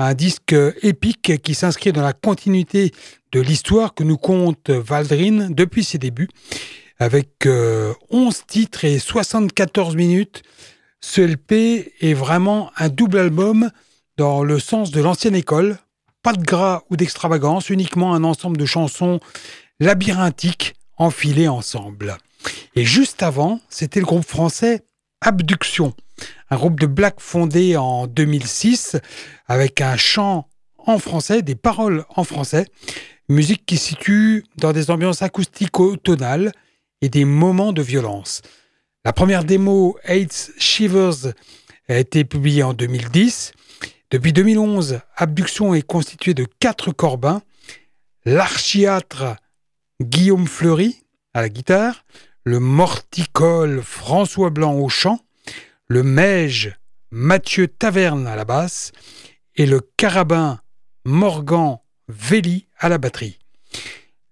un 0.00 0.14
disque 0.14 0.56
épique 0.82 1.40
qui 1.40 1.54
s'inscrit 1.54 1.92
dans 1.92 2.02
la 2.02 2.14
continuité 2.14 2.90
de 3.30 3.40
l'histoire 3.40 3.94
que 3.94 4.02
nous 4.02 4.18
compte 4.18 4.70
Valdrin 4.70 5.50
depuis 5.50 5.84
ses 5.84 5.98
débuts, 5.98 6.28
avec 6.98 7.46
11 7.46 7.46
euh, 7.46 8.32
titres 8.46 8.84
et 8.84 8.98
74 8.98 9.96
minutes. 9.96 10.42
Ce 11.00 11.20
LP 11.20 11.92
est 12.00 12.14
vraiment 12.14 12.70
un 12.76 12.88
double 12.88 13.18
album 13.18 13.70
dans 14.16 14.42
le 14.42 14.58
sens 14.58 14.90
de 14.90 15.00
l'ancienne 15.00 15.36
école, 15.36 15.78
pas 16.22 16.32
de 16.32 16.42
gras 16.42 16.82
ou 16.90 16.96
d'extravagance, 16.96 17.70
uniquement 17.70 18.14
un 18.14 18.24
ensemble 18.24 18.56
de 18.56 18.66
chansons 18.66 19.20
labyrinthiques 19.78 20.74
enfilées 20.96 21.48
ensemble. 21.48 22.18
Et 22.74 22.84
juste 22.84 23.22
avant, 23.22 23.60
c'était 23.68 24.00
le 24.00 24.06
groupe 24.06 24.26
français 24.26 24.82
Abduction, 25.20 25.94
un 26.50 26.56
groupe 26.56 26.78
de 26.78 26.86
black 26.86 27.16
fondé 27.18 27.76
en 27.76 28.06
2006 28.06 28.96
avec 29.46 29.80
un 29.80 29.96
chant 29.96 30.48
en 30.78 30.98
français, 30.98 31.42
des 31.42 31.56
paroles 31.56 32.04
en 32.14 32.24
français, 32.24 32.66
musique 33.28 33.66
qui 33.66 33.76
situe 33.76 34.44
dans 34.56 34.72
des 34.72 34.90
ambiances 34.90 35.22
acoustico-tonales 35.22 36.52
et 37.00 37.08
des 37.08 37.24
moments 37.24 37.72
de 37.72 37.82
violence. 37.82 38.42
La 39.04 39.12
première 39.12 39.44
démo, 39.44 39.96
Eight 40.04 40.52
Shivers, 40.58 41.32
a 41.88 41.98
été 41.98 42.24
publiée 42.24 42.62
en 42.62 42.74
2010 42.74 43.52
depuis 44.10 44.32
2011, 44.32 45.00
Abduction 45.16 45.74
est 45.74 45.82
constitué 45.82 46.32
de 46.32 46.46
quatre 46.60 46.92
corbins, 46.92 47.42
l'archiatre 48.24 49.36
Guillaume 50.00 50.46
Fleury 50.46 51.02
à 51.34 51.42
la 51.42 51.50
guitare, 51.50 52.06
le 52.44 52.58
morticole 52.58 53.82
François 53.82 54.48
Blanc 54.48 54.76
au 54.76 54.88
chant, 54.88 55.20
le 55.88 56.02
meige 56.02 56.74
Mathieu 57.10 57.68
Taverne 57.68 58.26
à 58.26 58.34
la 58.34 58.46
basse. 58.46 58.92
Et 59.56 59.66
le 59.66 59.80
carabin 59.96 60.60
Morgan 61.04 61.78
Velli 62.06 62.66
à 62.78 62.88
la 62.88 62.96
batterie. 62.96 63.38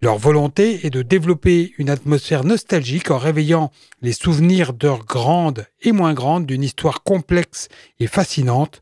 Leur 0.02 0.18
volonté 0.18 0.86
est 0.86 0.90
de 0.90 1.00
développer 1.02 1.72
une 1.78 1.88
atmosphère 1.88 2.44
nostalgique 2.44 3.10
en 3.10 3.16
réveillant 3.16 3.70
les 4.02 4.12
souvenirs 4.12 4.74
d'heures 4.74 5.06
grandes 5.06 5.66
et 5.80 5.92
moins 5.92 6.12
grandes 6.12 6.44
d'une 6.44 6.62
histoire 6.62 7.02
complexe 7.02 7.68
et 7.98 8.06
fascinante 8.06 8.80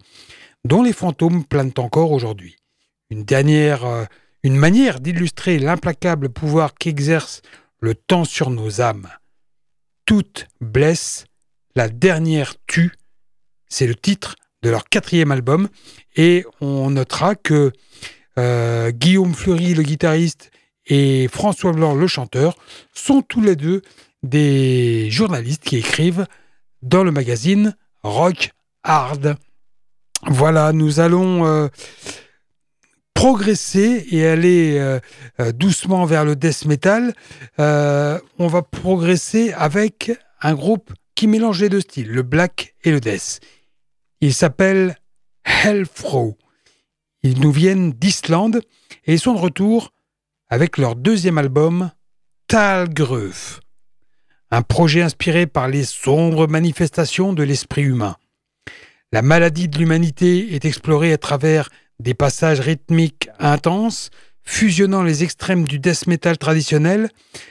dont 0.65 0.83
les 0.83 0.93
fantômes 0.93 1.45
planent 1.45 1.75
encore 1.77 2.11
aujourd'hui. 2.11 2.57
Une 3.11 3.25
dernière, 3.25 3.85
euh, 3.85 4.05
une 4.43 4.57
manière 4.57 4.99
d'illustrer 4.99 5.59
l'implacable 5.59 6.31
pouvoir 6.31 6.75
qu'exerce 6.75 7.43
le 7.79 7.95
temps 7.95 8.25
sur 8.25 8.51
nos 8.51 8.81
âmes. 8.81 9.09
Toute 10.07 10.49
blesse, 10.61 11.27
la 11.77 11.89
dernière 11.89 12.55
tue, 12.67 12.93
c'est 13.69 13.87
le 13.87 13.95
titre 13.95 14.35
de 14.63 14.71
leur 14.71 14.85
quatrième 14.85 15.31
album, 15.31 15.69
et 16.17 16.45
on 16.61 16.91
notera 16.91 17.35
que 17.35 17.73
euh, 18.39 18.91
Guillaume 18.91 19.35
Fleury, 19.35 19.75
le 19.75 19.83
guitariste, 19.83 20.51
et 20.87 21.29
François 21.29 21.73
Blanc, 21.73 21.95
le 21.95 22.07
chanteur, 22.07 22.57
sont 22.93 23.23
tous 23.23 23.41
les 23.41 23.57
deux 23.57 23.83
des 24.23 25.11
journalistes 25.11 25.65
qui 25.65 25.77
écrivent 25.77 26.27
dans 26.83 27.05
le 27.05 27.11
magazine 27.11 27.77
Rock 28.03 28.51
Hard. 28.83 29.37
Voilà, 30.27 30.73
nous 30.73 31.01
allons 31.01 31.47
euh, 31.47 31.69
progresser 33.13 34.07
et 34.11 34.27
aller 34.27 34.79
euh, 34.79 35.01
euh, 35.41 35.53
doucement 35.53 36.05
vers 36.05 36.25
le 36.25 36.37
death 36.37 36.65
metal. 36.67 37.15
on 37.59 38.47
va 38.47 38.63
progresser 38.63 39.53
avec 39.53 40.13
un 40.41 40.55
groupe 40.55 40.93
qui 41.15 41.27
mélange 41.27 41.61
les 41.61 41.69
deux 41.69 41.81
styles, 41.81 42.11
le 42.11 42.23
black 42.23 42.75
et 42.85 42.91
le 42.91 43.01
death. 43.01 43.41
Ils 44.21 44.35
s'appellent 44.35 44.97
Hellfro. 45.45 46.37
Ils 47.23 47.41
nous 47.41 47.53
viennent 47.53 47.93
d'Islande 47.93 48.61
et 49.07 49.15
ils 49.15 49.21
sont 49.21 49.35
de 49.35 49.39
retour 49.39 49.94
avec 50.55 50.79
leur 50.79 50.95
deuxième 50.95 51.37
album, 51.37 51.91
Talgröf. 52.47 53.59
Un 54.53 54.63
projet 54.63 55.03
inspiré 55.03 55.49
par 55.49 55.67
les 55.67 55.83
sombres 55.83 56.47
manifestations 56.47 57.33
de 57.33 57.43
l'esprit 57.43 57.83
humain. 57.83 58.15
La 59.11 59.21
maladie 59.21 59.67
de 59.67 59.79
l'humanité 59.79 60.55
est 60.55 60.65
explorée 60.65 61.13
à 61.13 61.19
travers 61.19 61.71
des 61.99 62.15
passages 62.15 62.61
rythmiques 62.61 63.31
intenses, 63.41 64.11
fusionnant 64.45 65.03
les 65.03 65.25
extrêmes 65.25 65.67
du 65.67 65.81
death 65.81 66.07
metal 66.07 66.39
traditionnel 66.39 67.11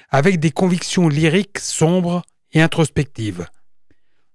avec 0.09 0.39
des 0.39 0.51
convictions 0.51 1.09
lyriques 1.09 1.59
sombres 1.59 2.21
et 2.53 2.61
introspectives. 2.61 3.47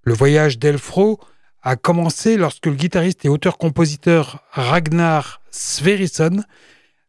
Le 0.03 0.12
voyage 0.12 0.59
d'Elfro 0.59 1.19
a 1.62 1.77
commencé 1.77 2.37
lorsque 2.37 2.66
le 2.66 2.75
guitariste 2.75 3.25
et 3.25 3.31
auteur-compositeur 3.31 4.43
Ragnar 4.51 5.41
Sverrisson 5.51 6.43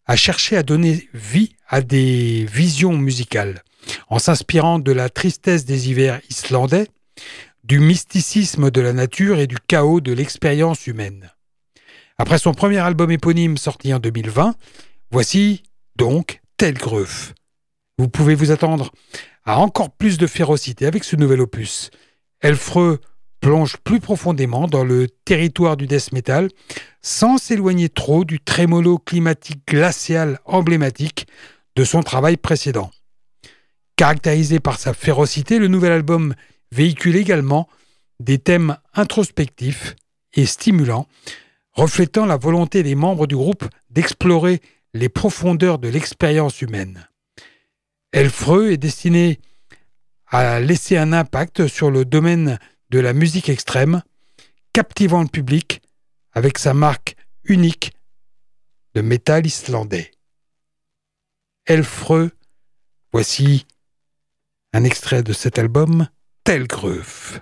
a 0.09 0.15
cherché 0.15 0.57
à 0.57 0.63
donner 0.63 1.07
vie 1.13 1.53
à 1.67 1.81
des 1.81 2.43
visions 2.51 2.97
musicales, 2.97 3.61
en 4.07 4.17
s'inspirant 4.17 4.79
de 4.79 4.91
la 4.91 5.07
tristesse 5.07 5.65
des 5.65 5.87
hivers 5.87 6.19
islandais, 6.31 6.87
du 7.63 7.79
mysticisme 7.79 8.71
de 8.71 8.81
la 8.81 8.91
nature 8.91 9.37
et 9.37 9.45
du 9.45 9.57
chaos 9.67 10.01
de 10.01 10.11
l'expérience 10.11 10.87
humaine. 10.87 11.29
Après 12.17 12.39
son 12.39 12.55
premier 12.55 12.79
album 12.79 13.11
éponyme 13.11 13.55
sorti 13.55 13.93
en 13.93 13.99
2020, 13.99 14.55
voici 15.11 15.61
donc 15.95 16.41
Telgreuf. 16.57 17.35
Vous 17.99 18.09
pouvez 18.09 18.33
vous 18.33 18.49
attendre 18.49 18.91
à 19.45 19.59
encore 19.59 19.91
plus 19.91 20.17
de 20.17 20.25
férocité 20.25 20.87
avec 20.87 21.03
ce 21.03 21.17
nouvel 21.17 21.39
opus. 21.39 21.91
Elfreux 22.41 22.99
plonge 23.39 23.77
plus 23.77 23.99
profondément 23.99 24.67
dans 24.67 24.83
le 24.83 25.07
territoire 25.25 25.77
du 25.77 25.87
death 25.87 26.11
metal 26.11 26.49
sans 27.01 27.37
s'éloigner 27.37 27.89
trop 27.89 28.25
du 28.25 28.39
trémolo 28.39 28.97
climatique 28.97 29.61
glacial 29.67 30.39
emblématique 30.45 31.27
de 31.75 31.83
son 31.83 32.03
travail 32.03 32.37
précédent. 32.37 32.91
Caractérisé 33.95 34.59
par 34.59 34.79
sa 34.79 34.93
férocité, 34.93 35.59
le 35.59 35.67
nouvel 35.67 35.91
album 35.91 36.33
véhicule 36.71 37.15
également 37.15 37.67
des 38.19 38.37
thèmes 38.37 38.77
introspectifs 38.93 39.95
et 40.33 40.45
stimulants, 40.45 41.07
reflétant 41.71 42.25
la 42.25 42.37
volonté 42.37 42.83
des 42.83 42.95
membres 42.95 43.27
du 43.27 43.35
groupe 43.35 43.65
d'explorer 43.89 44.61
les 44.93 45.09
profondeurs 45.09 45.79
de 45.79 45.87
l'expérience 45.87 46.61
humaine. 46.61 47.07
Elfreux 48.11 48.71
est 48.71 48.77
destiné 48.77 49.39
à 50.27 50.59
laisser 50.59 50.97
un 50.97 51.13
impact 51.13 51.67
sur 51.67 51.91
le 51.91 52.05
domaine 52.05 52.59
de 52.89 52.99
la 52.99 53.13
musique 53.13 53.49
extrême, 53.49 54.01
captivant 54.73 55.21
le 55.21 55.27
public 55.27 55.81
avec 56.33 56.57
sa 56.57 56.73
marque 56.73 57.15
unique 57.43 57.93
de 58.95 59.01
métal 59.01 59.45
islandais. 59.45 60.11
Elfreux, 61.65 62.31
voici 63.11 63.65
un 64.73 64.83
extrait 64.83 65.23
de 65.23 65.33
cet 65.33 65.59
album 65.59 66.07
Telgröf. 66.43 67.41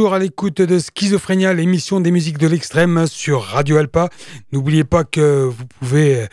Toujours 0.00 0.14
à 0.14 0.18
l'écoute 0.18 0.62
de 0.62 0.78
Schizophrénia, 0.78 1.52
l'émission 1.52 2.00
des 2.00 2.10
musiques 2.10 2.38
de 2.38 2.46
l'extrême 2.46 3.06
sur 3.06 3.42
Radio 3.42 3.76
Alpa. 3.76 4.08
N'oubliez 4.50 4.82
pas 4.82 5.04
que 5.04 5.44
vous 5.44 5.66
pouvez 5.78 6.26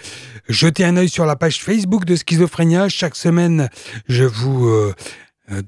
jeter 0.47 0.85
un 0.85 0.95
œil 0.95 1.09
sur 1.09 1.25
la 1.25 1.35
page 1.35 1.61
Facebook 1.61 2.05
de 2.05 2.15
Schizophrénia. 2.15 2.87
Chaque 2.87 3.17
semaine, 3.17 3.67
je 4.07 4.23
vous 4.23 4.69
euh, 4.69 4.93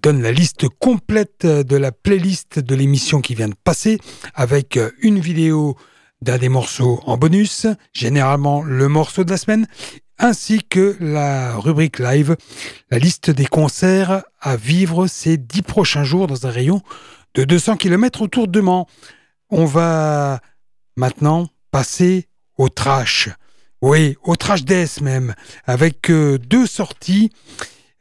donne 0.02 0.22
la 0.22 0.32
liste 0.32 0.70
complète 0.80 1.46
de 1.46 1.76
la 1.76 1.92
playlist 1.92 2.60
de 2.60 2.74
l'émission 2.74 3.20
qui 3.20 3.36
vient 3.36 3.50
de 3.50 3.56
passer 3.66 3.98
avec 4.34 4.80
une 5.02 5.20
vidéo 5.20 5.76
d'un 6.22 6.38
des 6.38 6.48
morceaux 6.48 7.02
en 7.06 7.18
bonus, 7.18 7.68
généralement 7.92 8.64
le 8.64 8.88
morceau 8.88 9.26
de 9.26 9.32
la 9.32 9.38
semaine, 9.38 9.68
ainsi 10.20 10.62
que 10.64 10.96
la 11.02 11.58
rubrique 11.58 12.00
live, 12.00 12.38
la 12.92 12.98
liste 12.98 13.30
des 13.30 13.46
concerts 13.46 14.24
à 14.40 14.56
vivre 14.56 15.08
ces 15.08 15.36
dix 15.36 15.64
prochains 15.64 16.06
jours 16.06 16.28
dans 16.28 16.48
un 16.48 16.50
rayon 16.50 16.82
de 17.40 17.46
200 17.46 17.78
km 17.78 18.22
autour 18.22 18.50
de 18.50 18.60
Mans. 18.60 18.86
On 19.50 19.64
va 19.64 20.42
maintenant 20.98 21.48
passer 21.72 22.28
au 22.58 22.68
trash. 22.68 23.30
Oui, 23.82 24.18
au 24.24 24.36
trash 24.36 24.66
death 24.66 25.00
même, 25.00 25.36
avec 25.66 26.12
euh, 26.12 26.38
deux 26.38 26.68
sorties 26.68 27.32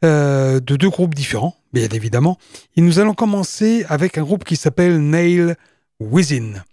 euh, 0.03 0.59
de 0.59 0.75
deux 0.75 0.89
groupes 0.89 1.15
différents, 1.15 1.55
bien 1.71 1.87
évidemment. 1.87 2.37
Et 2.75 2.81
nous 2.81 2.99
allons 2.99 3.13
commencer 3.13 3.85
avec 3.87 4.17
un 4.17 4.23
groupe 4.23 4.43
qui 4.43 4.57
s'appelle 4.57 4.99
Nail 4.99 5.55
Within, 6.01 6.65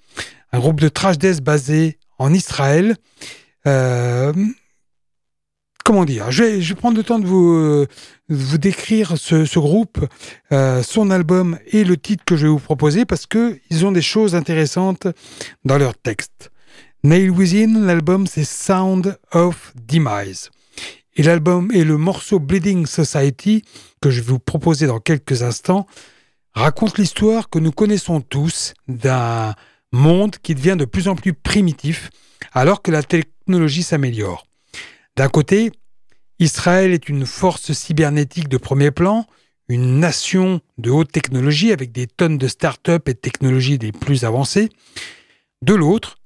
un 0.50 0.58
groupe 0.58 0.80
de 0.80 0.88
trash 0.88 1.18
death 1.18 1.40
basé 1.40 1.98
en 2.18 2.34
Israël. 2.34 2.96
Euh, 3.68 4.32
comment 5.86 6.04
dire 6.04 6.32
je 6.32 6.42
vais, 6.42 6.74
prendre 6.74 6.96
le 6.96 7.04
temps 7.04 7.20
de 7.20 7.26
vous, 7.26 7.54
euh, 7.54 7.86
vous 8.28 8.58
décrire 8.58 9.16
ce, 9.16 9.58
groupe, 9.58 10.04
euh, 10.50 10.82
son 10.82 11.12
album 11.12 11.58
et 11.68 11.84
le 11.84 11.96
titre 11.96 12.24
que 12.24 12.36
je 12.36 12.42
vais 12.42 12.50
vous 12.50 12.58
proposer 12.58 13.04
parce 13.04 13.26
que 13.26 13.60
ils 13.70 13.86
ont 13.86 13.92
des 13.92 14.02
choses 14.02 14.34
intéressantes 14.34 15.06
dans 15.64 15.78
leur 15.78 15.96
texte. 15.96 16.50
Nail 17.04 17.30
Within, 17.30 17.86
l'album 17.86 18.26
c'est 18.26 18.44
Sound 18.44 19.16
of 19.32 19.72
Demise. 19.86 20.50
Et 21.14 21.22
l'album 21.22 21.70
et 21.72 21.84
le 21.84 21.96
morceau 21.96 22.40
Bleeding 22.40 22.84
Society 22.84 23.62
que 24.02 24.10
je 24.10 24.20
vais 24.22 24.32
vous 24.32 24.40
proposer 24.40 24.88
dans 24.88 24.98
quelques 24.98 25.44
instants 25.44 25.86
raconte 26.52 26.98
l'histoire 26.98 27.48
que 27.48 27.60
nous 27.60 27.72
connaissons 27.72 28.20
tous 28.20 28.74
d'un 28.88 29.54
monde 29.92 30.34
qui 30.42 30.56
devient 30.56 30.76
de 30.76 30.84
plus 30.84 31.06
en 31.06 31.14
plus 31.14 31.32
primitif 31.32 32.10
alors 32.52 32.82
que 32.82 32.90
la 32.90 33.04
technologie 33.04 33.84
s'améliore. 33.84 34.46
D'un 35.16 35.28
côté, 35.28 35.72
Israël 36.38 36.92
est 36.92 37.08
une 37.08 37.24
force 37.24 37.72
cybernétique 37.72 38.48
de 38.48 38.58
premier 38.58 38.90
plan, 38.90 39.26
une 39.68 39.98
nation 39.98 40.60
de 40.76 40.90
haute 40.90 41.10
technologie 41.10 41.72
avec 41.72 41.90
des 41.90 42.06
tonnes 42.06 42.38
de 42.38 42.48
start-up 42.48 43.08
et 43.08 43.14
technologies 43.14 43.78
des 43.78 43.92
plus 43.92 44.24
avancées. 44.24 44.68
De 45.62 45.74
l'autre, 45.74 46.18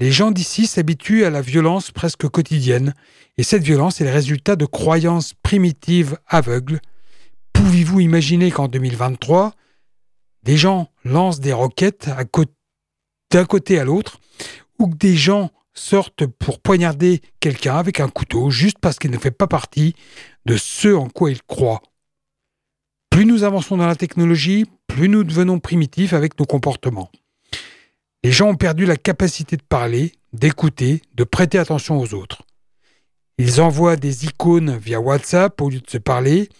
les 0.00 0.10
gens 0.10 0.30
d'ici 0.30 0.66
s'habituent 0.66 1.24
à 1.24 1.30
la 1.30 1.42
violence 1.42 1.90
presque 1.90 2.26
quotidienne, 2.28 2.94
et 3.36 3.42
cette 3.42 3.62
violence 3.62 4.00
est 4.00 4.04
le 4.04 4.10
résultat 4.10 4.56
de 4.56 4.64
croyances 4.64 5.34
primitives 5.42 6.18
aveugles. 6.26 6.80
Pouvez-vous 7.52 8.00
imaginer 8.00 8.50
qu'en 8.50 8.68
2023, 8.68 9.54
des 10.42 10.56
gens 10.56 10.90
lancent 11.04 11.40
des 11.40 11.52
roquettes 11.52 12.08
d'un 13.30 13.44
côté 13.44 13.78
à 13.78 13.84
l'autre, 13.84 14.18
ou 14.78 14.88
que 14.88 14.96
des 14.96 15.16
gens 15.16 15.50
sortent 15.80 16.26
pour 16.26 16.60
poignarder 16.60 17.22
quelqu'un 17.40 17.76
avec 17.76 18.00
un 18.00 18.08
couteau 18.08 18.50
juste 18.50 18.78
parce 18.80 18.98
qu'il 18.98 19.10
ne 19.10 19.18
fait 19.18 19.30
pas 19.30 19.46
partie 19.46 19.94
de 20.44 20.56
ce 20.56 20.88
en 20.88 21.08
quoi 21.08 21.30
il 21.30 21.42
croit. 21.42 21.82
Plus 23.08 23.24
nous 23.24 23.42
avançons 23.42 23.76
dans 23.76 23.86
la 23.86 23.96
technologie, 23.96 24.66
plus 24.86 25.08
nous 25.08 25.24
devenons 25.24 25.58
primitifs 25.58 26.12
avec 26.12 26.38
nos 26.38 26.44
comportements. 26.44 27.10
Les 28.22 28.30
gens 28.30 28.50
ont 28.50 28.56
perdu 28.56 28.84
la 28.84 28.96
capacité 28.96 29.56
de 29.56 29.62
parler, 29.62 30.12
d'écouter, 30.32 31.02
de 31.14 31.24
prêter 31.24 31.58
attention 31.58 31.98
aux 31.98 32.14
autres. 32.14 32.42
Ils 33.38 33.62
envoient 33.62 33.96
des 33.96 34.26
icônes 34.26 34.76
via 34.76 35.00
WhatsApp 35.00 35.58
au 35.62 35.70
lieu 35.70 35.80
de 35.80 35.90
se 35.90 35.98
parler, 35.98 36.50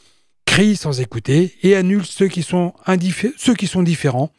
crient 0.46 0.76
sans 0.76 1.00
écouter 1.00 1.54
et 1.62 1.76
annulent 1.76 2.06
ceux 2.06 2.28
qui 2.28 2.42
sont, 2.42 2.72
ceux 3.36 3.54
qui 3.54 3.66
sont 3.66 3.82
différents 3.82 4.32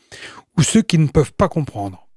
ou 0.57 0.63
ceux 0.63 0.81
qui 0.81 0.97
ne 0.97 1.07
peuvent 1.07 1.33
pas 1.33 1.47
comprendre. 1.47 2.07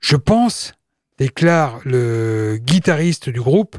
Je 0.00 0.16
pense 0.16 0.74
déclare 1.18 1.80
le 1.84 2.58
guitariste 2.60 3.28
du 3.28 3.40
groupe 3.40 3.76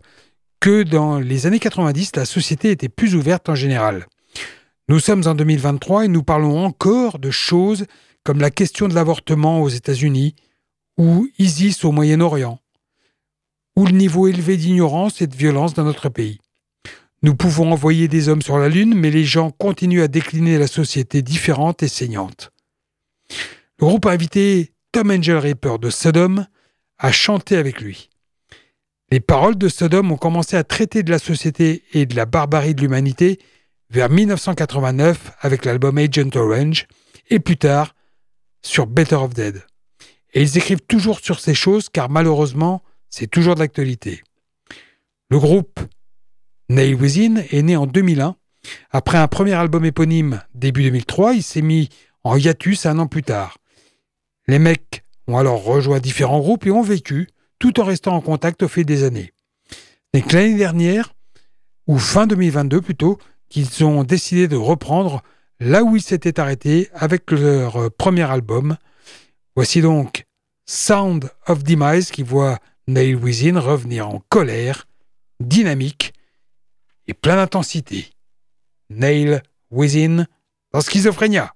que 0.59 0.83
dans 0.83 1.19
les 1.19 1.47
années 1.47 1.59
90, 1.59 2.15
la 2.15 2.25
société 2.25 2.71
était 2.71 2.89
plus 2.89 3.15
ouverte 3.15 3.49
en 3.49 3.55
général. 3.55 4.07
Nous 4.89 4.99
sommes 4.99 5.23
en 5.25 5.35
2023 5.35 6.05
et 6.05 6.07
nous 6.07 6.23
parlons 6.23 6.65
encore 6.65 7.19
de 7.19 7.31
choses 7.31 7.85
comme 8.23 8.41
la 8.41 8.51
question 8.51 8.87
de 8.87 8.95
l'avortement 8.95 9.61
aux 9.61 9.69
États-Unis 9.69 10.35
ou 10.97 11.29
ISIS 11.39 11.77
au 11.83 11.91
Moyen-Orient, 11.91 12.59
ou 13.77 13.85
le 13.85 13.93
niveau 13.93 14.27
élevé 14.27 14.57
d'ignorance 14.57 15.21
et 15.21 15.27
de 15.27 15.35
violence 15.35 15.73
dans 15.73 15.85
notre 15.85 16.09
pays. 16.09 16.39
Nous 17.21 17.35
pouvons 17.35 17.71
envoyer 17.71 18.07
des 18.07 18.27
hommes 18.27 18.41
sur 18.41 18.57
la 18.57 18.67
Lune, 18.67 18.93
mais 18.95 19.11
les 19.11 19.23
gens 19.23 19.51
continuent 19.51 20.03
à 20.03 20.07
décliner 20.07 20.57
la 20.57 20.67
société 20.67 21.21
différente 21.21 21.83
et 21.83 21.87
saignante. 21.87 22.51
Le 23.79 23.87
groupe 23.87 24.05
a 24.05 24.11
invité 24.11 24.73
Tom 24.91 25.11
Angel 25.11 25.37
Reaper 25.37 25.79
de 25.79 25.89
Sodom, 25.89 26.45
à 26.99 27.11
chanter 27.11 27.57
avec 27.57 27.81
lui. 27.81 28.09
Les 29.11 29.19
paroles 29.19 29.57
de 29.57 29.69
Sodome 29.69 30.11
ont 30.11 30.17
commencé 30.17 30.55
à 30.55 30.63
traiter 30.63 31.01
de 31.01 31.09
la 31.09 31.17
société 31.17 31.83
et 31.93 32.05
de 32.05 32.15
la 32.15 32.25
barbarie 32.25 32.75
de 32.75 32.81
l'humanité 32.81 33.39
vers 33.89 34.09
1989 34.09 35.31
avec 35.39 35.65
l'album 35.65 35.97
Agent 35.97 36.35
Orange 36.35 36.87
et 37.29 37.39
plus 37.39 37.57
tard 37.57 37.95
sur 38.61 38.85
Better 38.85 39.15
of 39.15 39.33
Dead. 39.33 39.63
Et 40.33 40.43
ils 40.43 40.57
écrivent 40.57 40.81
toujours 40.87 41.21
sur 41.21 41.39
ces 41.39 41.55
choses 41.55 41.89
car 41.89 42.09
malheureusement, 42.09 42.83
c'est 43.09 43.27
toujours 43.27 43.55
de 43.55 43.61
l'actualité. 43.61 44.21
Le 45.31 45.39
groupe 45.39 45.79
Nail 46.69 46.93
Within 46.93 47.43
est 47.49 47.63
né 47.63 47.75
en 47.75 47.87
2001. 47.87 48.35
Après 48.91 49.17
un 49.17 49.27
premier 49.27 49.53
album 49.53 49.85
éponyme 49.85 50.43
début 50.53 50.83
2003, 50.83 51.33
il 51.33 51.43
s'est 51.43 51.63
mis 51.63 51.89
en 52.23 52.35
hiatus 52.37 52.85
un 52.85 52.99
an 52.99 53.07
plus 53.07 53.23
tard. 53.23 53.57
Les 54.47 54.59
mecs 54.59 55.03
ont 55.29 55.37
alors 55.37 55.63
rejoint 55.63 55.99
différents 55.99 56.39
groupes 56.39 56.65
et 56.65 56.71
ont 56.71 56.81
vécu, 56.81 57.27
tout 57.59 57.79
en 57.79 57.83
restant 57.83 58.15
en 58.15 58.21
contact 58.21 58.63
au 58.63 58.67
fil 58.67 58.85
des 58.85 59.03
années. 59.03 59.31
C'est 60.13 60.21
que 60.21 60.35
l'année 60.35 60.55
dernière, 60.55 61.13
ou 61.87 61.99
fin 61.99 62.25
2022 62.25 62.81
plutôt, 62.81 63.19
qu'ils 63.47 63.83
ont 63.83 64.03
décidé 64.03 64.47
de 64.47 64.55
reprendre 64.55 65.21
là 65.59 65.83
où 65.83 65.95
ils 65.95 66.01
s'étaient 66.01 66.39
arrêtés 66.39 66.89
avec 66.93 67.31
leur 67.31 67.91
premier 67.91 68.29
album. 68.29 68.77
Voici 69.55 69.81
donc 69.81 70.25
Sound 70.65 71.29
of 71.47 71.63
Demise 71.63 72.11
qui 72.11 72.23
voit 72.23 72.59
Nail 72.87 73.15
Within 73.15 73.59
revenir 73.59 74.07
en 74.07 74.21
colère, 74.29 74.87
dynamique 75.39 76.13
et 77.07 77.13
plein 77.13 77.35
d'intensité. 77.35 78.11
Nail 78.89 79.41
Within 79.71 80.25
dans 80.73 80.81
Schizophrénia. 80.81 81.53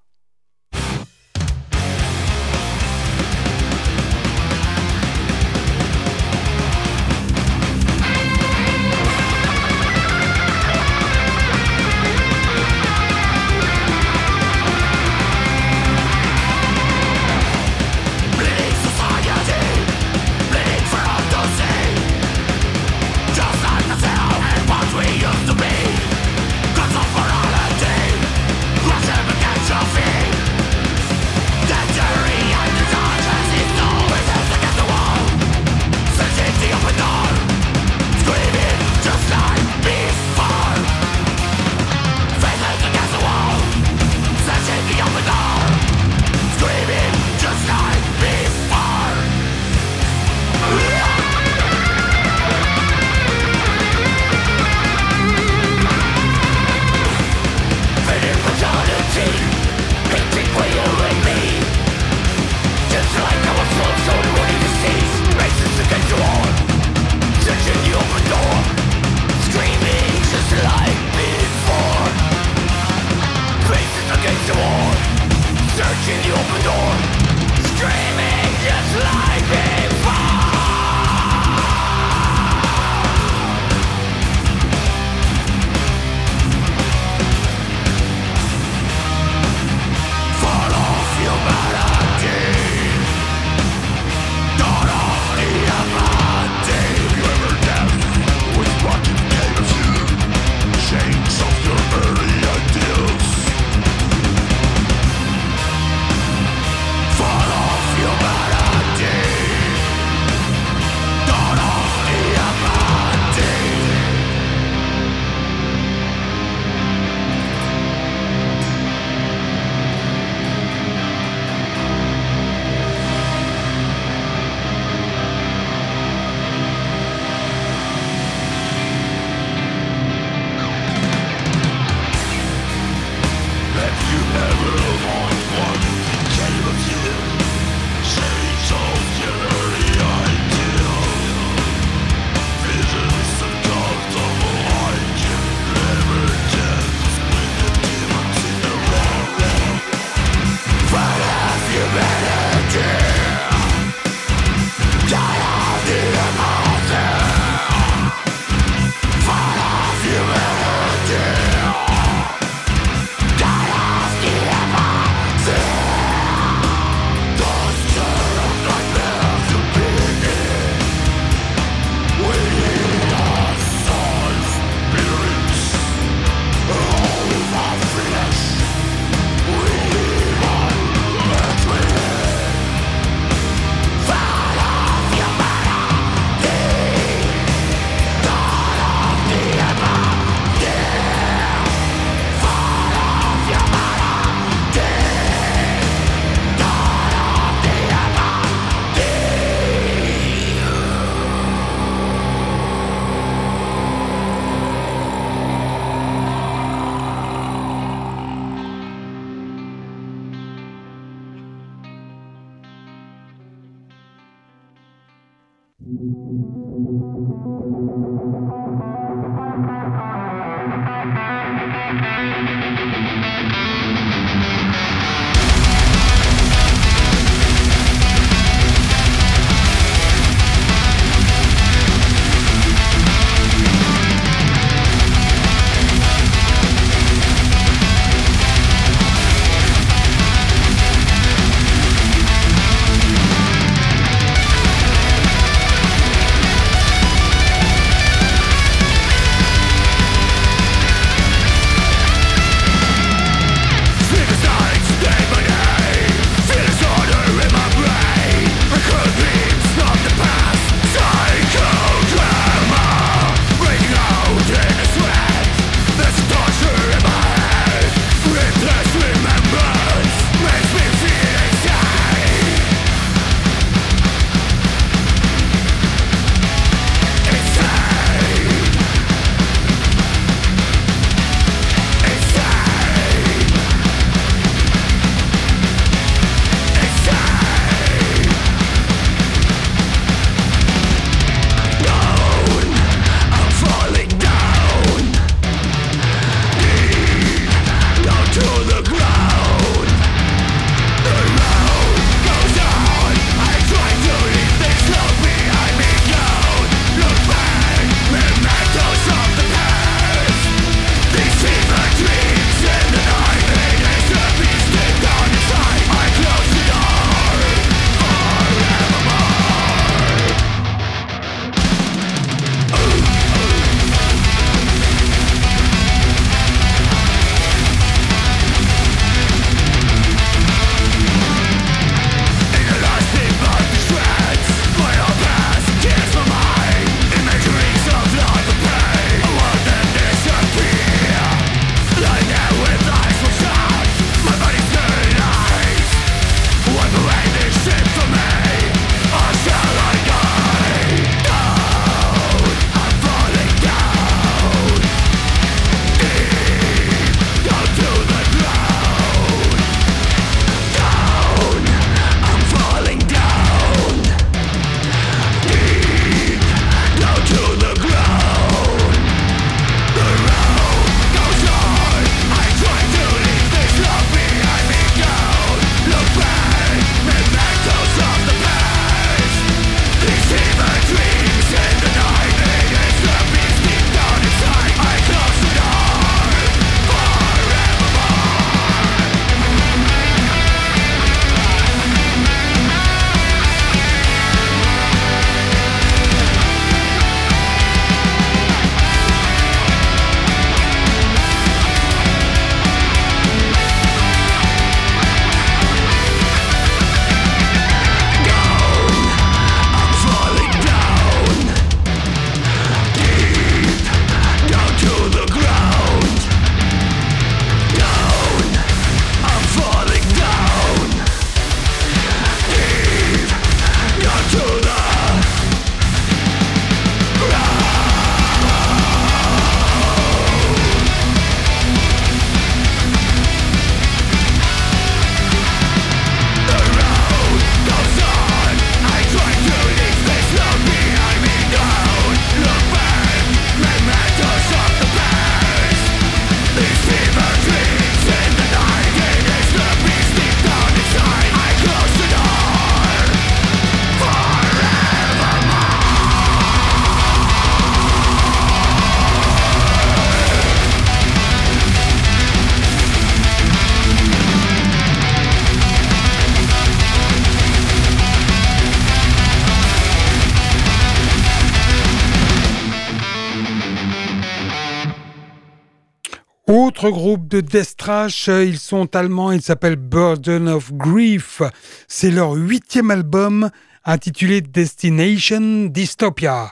Groupe 476.90 477.28
de 477.28 477.42
death 477.42 477.76
trash, 477.78 478.28
ils 478.28 478.60
sont 478.60 478.96
allemands, 478.96 479.32
ils 479.32 479.42
s'appellent 479.42 479.76
Burden 479.76 480.48
of 480.48 480.74
Grief. 480.74 481.42
C'est 481.88 482.12
leur 482.12 482.34
huitième 482.34 482.92
album 482.92 483.50
intitulé 483.86 484.42
Destination 484.42 485.66
Dystopia. 485.66 486.52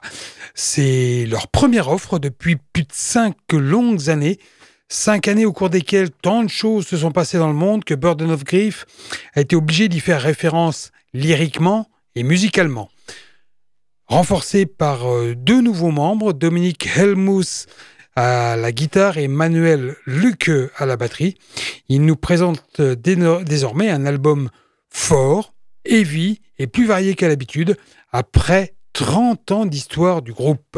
C'est 0.54 1.26
leur 1.28 1.48
première 1.48 1.90
offre 1.90 2.20
depuis 2.20 2.58
plus 2.58 2.84
de 2.84 2.94
cinq 2.94 3.36
longues 3.54 4.10
années. 4.10 4.40
Cinq 4.90 5.28
années 5.28 5.46
au 5.46 5.54
cours 5.54 5.70
desquelles 5.70 6.12
tant 6.12 6.44
de 6.44 6.50
choses 6.50 6.86
se 6.86 6.98
sont 6.98 7.12
passées 7.12 7.38
dans 7.38 7.48
le 7.48 7.54
monde 7.54 7.86
que 7.86 7.94
Burden 7.94 8.32
of 8.32 8.44
Grief 8.44 8.86
a 9.36 9.42
été 9.42 9.56
obligé 9.56 9.88
d'y 9.88 10.02
faire 10.02 10.22
référence 10.22 10.92
lyriquement 11.14 11.88
et 12.16 12.24
musicalement. 12.24 12.90
Renforcé 14.08 14.66
par 14.66 15.10
euh, 15.10 15.36
deux 15.36 15.62
nouveaux 15.62 15.92
membres, 15.92 16.34
Dominique 16.34 16.90
Helmus 16.98 17.68
à 18.22 18.56
la 18.56 18.72
guitare 18.72 19.18
et 19.18 19.28
Manuel 19.28 19.96
Luc 20.06 20.52
à 20.78 20.86
la 20.86 20.96
batterie. 20.96 21.40
Il 21.90 22.06
nous 22.06 22.16
présente 22.16 22.80
désormais 22.80 23.90
un 23.90 24.06
album 24.06 24.52
fort, 24.92 25.56
heavy 25.86 26.40
et 26.60 26.68
plus 26.68 26.86
varié 26.86 27.16
qu'à 27.16 27.28
l'habitude, 27.28 27.78
après 28.12 28.76
30 28.94 29.52
ans 29.52 29.66
d'histoire 29.66 30.22
du 30.22 30.34
groupe. 30.34 30.78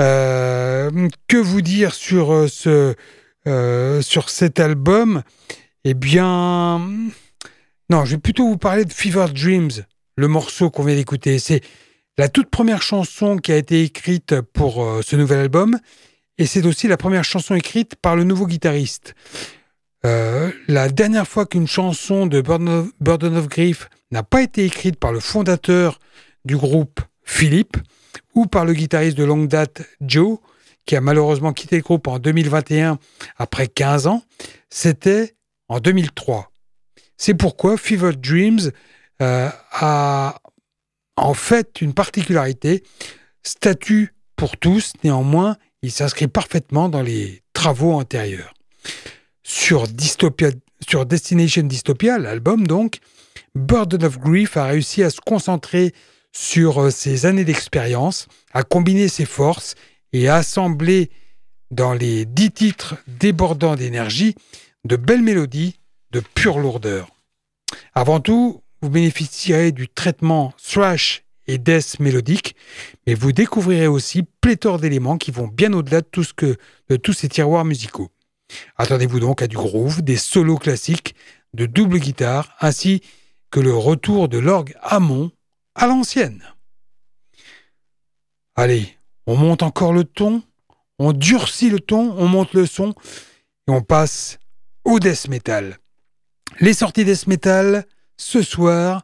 Euh, 0.00 1.08
que 1.28 1.36
vous 1.36 1.60
dire 1.60 1.92
sur, 1.92 2.32
euh, 2.32 2.48
ce, 2.48 2.94
euh, 3.46 4.00
sur 4.00 4.30
cet 4.30 4.60
album? 4.60 5.22
Eh 5.84 5.92
bien, 5.92 6.78
non, 7.90 8.06
je 8.06 8.12
vais 8.12 8.18
plutôt 8.20 8.48
vous 8.48 8.56
parler 8.56 8.86
de 8.86 8.92
Fever 8.94 9.26
Dreams, 9.34 9.84
le 10.16 10.28
morceau 10.28 10.70
qu'on 10.70 10.84
vient 10.84 10.96
d'écouter. 10.96 11.38
C'est 11.38 11.60
la 12.16 12.30
toute 12.30 12.48
première 12.48 12.80
chanson 12.80 13.36
qui 13.36 13.52
a 13.52 13.58
été 13.58 13.82
écrite 13.82 14.40
pour 14.40 15.00
ce 15.02 15.16
nouvel 15.16 15.40
album, 15.40 15.78
et 16.40 16.46
c'est 16.46 16.64
aussi 16.64 16.88
la 16.88 16.96
première 16.96 17.22
chanson 17.22 17.54
écrite 17.54 17.96
par 17.96 18.16
le 18.16 18.24
nouveau 18.24 18.46
guitariste. 18.46 19.14
la 20.02 20.88
dernière 20.88 21.28
fois 21.28 21.44
qu'une 21.44 21.66
chanson 21.66 22.26
de 22.26 22.40
Burden 22.40 23.36
of 23.36 23.48
Grief 23.48 23.90
n'a 24.10 24.22
pas 24.22 24.40
été 24.40 24.64
écrite 24.64 24.98
par 24.98 25.12
le 25.12 25.20
fondateur 25.20 26.00
du 26.46 26.56
groupe, 26.56 27.00
Philippe, 27.22 27.76
ou 28.34 28.46
par 28.46 28.64
le 28.64 28.72
guitariste 28.72 29.18
de 29.18 29.24
longue 29.24 29.48
date 29.48 29.82
Joe, 30.00 30.38
qui 30.86 30.96
a 30.96 31.02
malheureusement 31.02 31.52
quitté 31.52 31.76
le 31.76 31.82
groupe 31.82 32.08
en 32.08 32.18
2021 32.18 32.98
après 33.36 33.66
15 33.66 34.06
ans, 34.06 34.22
c'était 34.70 35.34
en 35.68 35.78
2003. 35.78 36.50
C'est 37.18 37.34
pourquoi 37.34 37.76
Fever 37.76 38.12
Dreams 38.16 38.70
euh, 39.20 39.50
a 39.72 40.40
en 41.16 41.34
fait 41.34 41.82
une 41.82 41.92
particularité, 41.92 42.82
statut 43.42 44.14
pour 44.36 44.56
tous, 44.56 44.94
néanmoins, 45.04 45.58
il 45.82 45.90
s'inscrit 45.90 46.28
parfaitement 46.28 46.88
dans 46.88 47.02
les 47.02 47.42
travaux 47.52 47.92
antérieurs. 47.92 48.54
Sur, 49.42 49.86
Destination 49.88 51.62
Dystopia, 51.62 52.18
l'album 52.18 52.66
donc, 52.66 52.98
Burden 53.54 54.04
of 54.04 54.18
Grief 54.18 54.56
a 54.56 54.64
réussi 54.66 55.02
à 55.02 55.10
se 55.10 55.20
concentrer 55.20 55.92
sur 56.32 56.82
euh, 56.82 56.90
ses 56.90 57.26
années 57.26 57.44
d'expérience, 57.44 58.28
à 58.52 58.62
combiner 58.62 59.08
ses 59.08 59.24
forces 59.24 59.74
et 60.12 60.28
à 60.28 60.36
assembler 60.36 61.10
dans 61.70 61.92
les 61.92 62.24
dix 62.24 62.50
titres 62.50 62.96
débordants 63.06 63.76
d'énergie 63.76 64.34
de 64.84 64.96
belles 64.96 65.22
mélodies 65.22 65.80
de 66.12 66.20
pure 66.20 66.58
lourdeur. 66.58 67.08
Avant 67.94 68.20
tout, 68.20 68.62
vous 68.82 68.90
bénéficierez 68.90 69.72
du 69.72 69.88
traitement 69.88 70.52
thrash 70.62 71.24
et 71.50 71.58
death 71.58 71.98
mélodique, 71.98 72.54
mais 73.06 73.14
vous 73.14 73.32
découvrirez 73.32 73.88
aussi 73.88 74.22
pléthore 74.40 74.78
d'éléments 74.78 75.18
qui 75.18 75.32
vont 75.32 75.48
bien 75.48 75.72
au-delà 75.72 76.00
de, 76.00 76.56
de 76.88 76.96
tous 76.96 77.12
ces 77.12 77.28
tiroirs 77.28 77.64
musicaux. 77.64 78.10
Attendez-vous 78.76 79.18
donc 79.18 79.42
à 79.42 79.48
du 79.48 79.56
groove, 79.56 80.02
des 80.02 80.16
solos 80.16 80.58
classiques, 80.58 81.14
de 81.54 81.66
double 81.66 81.98
guitare, 81.98 82.54
ainsi 82.60 83.00
que 83.50 83.58
le 83.58 83.74
retour 83.74 84.28
de 84.28 84.38
l'orgue 84.38 84.74
Hammond 84.80 85.32
à 85.74 85.88
l'ancienne. 85.88 86.44
Allez, 88.54 88.96
on 89.26 89.36
monte 89.36 89.64
encore 89.64 89.92
le 89.92 90.04
ton, 90.04 90.42
on 91.00 91.12
durcit 91.12 91.70
le 91.70 91.80
ton, 91.80 92.14
on 92.16 92.28
monte 92.28 92.54
le 92.54 92.66
son 92.66 92.90
et 93.66 93.72
on 93.72 93.82
passe 93.82 94.38
au 94.84 95.00
death 95.00 95.28
metal. 95.28 95.78
Les 96.60 96.74
sorties 96.74 97.04
death 97.04 97.26
metal 97.26 97.86
ce 98.16 98.42
soir 98.42 99.02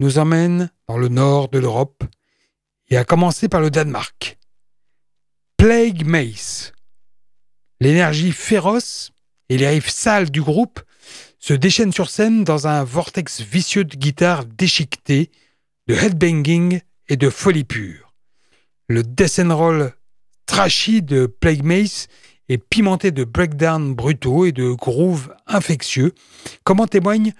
nous 0.00 0.18
emmènent 0.18 0.70
dans 0.88 0.98
le 0.98 1.08
nord 1.08 1.48
de 1.48 1.58
l'Europe 1.58 2.04
et 2.88 2.96
à 2.96 3.04
commencer 3.04 3.48
par 3.48 3.60
le 3.60 3.70
Danemark. 3.70 4.38
Plague 5.56 6.04
Mace. 6.04 6.72
L'énergie 7.80 8.32
féroce 8.32 9.12
et 9.48 9.58
les 9.58 9.68
riffs 9.68 9.90
sales 9.90 10.30
du 10.30 10.42
groupe 10.42 10.80
se 11.38 11.54
déchaînent 11.54 11.92
sur 11.92 12.10
scène 12.10 12.44
dans 12.44 12.66
un 12.66 12.84
vortex 12.84 13.40
vicieux 13.40 13.84
de 13.84 13.96
guitare 13.96 14.44
déchiquetée 14.44 15.30
de 15.86 15.94
headbanging 15.94 16.80
et 17.08 17.16
de 17.16 17.28
folie 17.30 17.64
pure. 17.64 18.14
Le 18.88 19.02
death 19.02 19.38
and 19.38 19.56
roll 19.56 19.92
trashy 20.46 21.02
de 21.02 21.26
Plague 21.26 21.62
Mace 21.62 22.08
est 22.48 22.58
pimenté 22.58 23.10
de 23.10 23.24
breakdowns 23.24 23.94
brutaux 23.94 24.44
et 24.44 24.52
de 24.52 24.72
grooves 24.72 25.34
infectieux, 25.46 26.12
comme 26.64 26.80
en 26.80 26.86
témoigne 26.86 27.32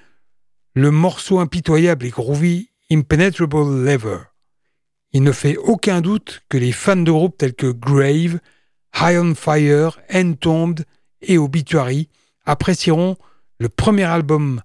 le 0.74 0.90
morceau 0.90 1.38
impitoyable 1.38 2.06
et 2.06 2.10
groovy 2.10 2.68
Impenetrable 2.90 3.84
Lever. 3.84 4.18
Il 5.12 5.22
ne 5.22 5.32
fait 5.32 5.56
aucun 5.56 6.00
doute 6.00 6.42
que 6.48 6.58
les 6.58 6.72
fans 6.72 6.96
de 6.96 7.10
groupes 7.10 7.38
tels 7.38 7.54
que 7.54 7.70
Grave, 7.70 8.40
High 9.00 9.18
on 9.18 9.34
Fire, 9.34 10.00
Entombed 10.12 10.84
et 11.22 11.38
Obituary 11.38 12.08
apprécieront 12.44 13.16
le 13.58 13.68
premier 13.68 14.04
album 14.04 14.60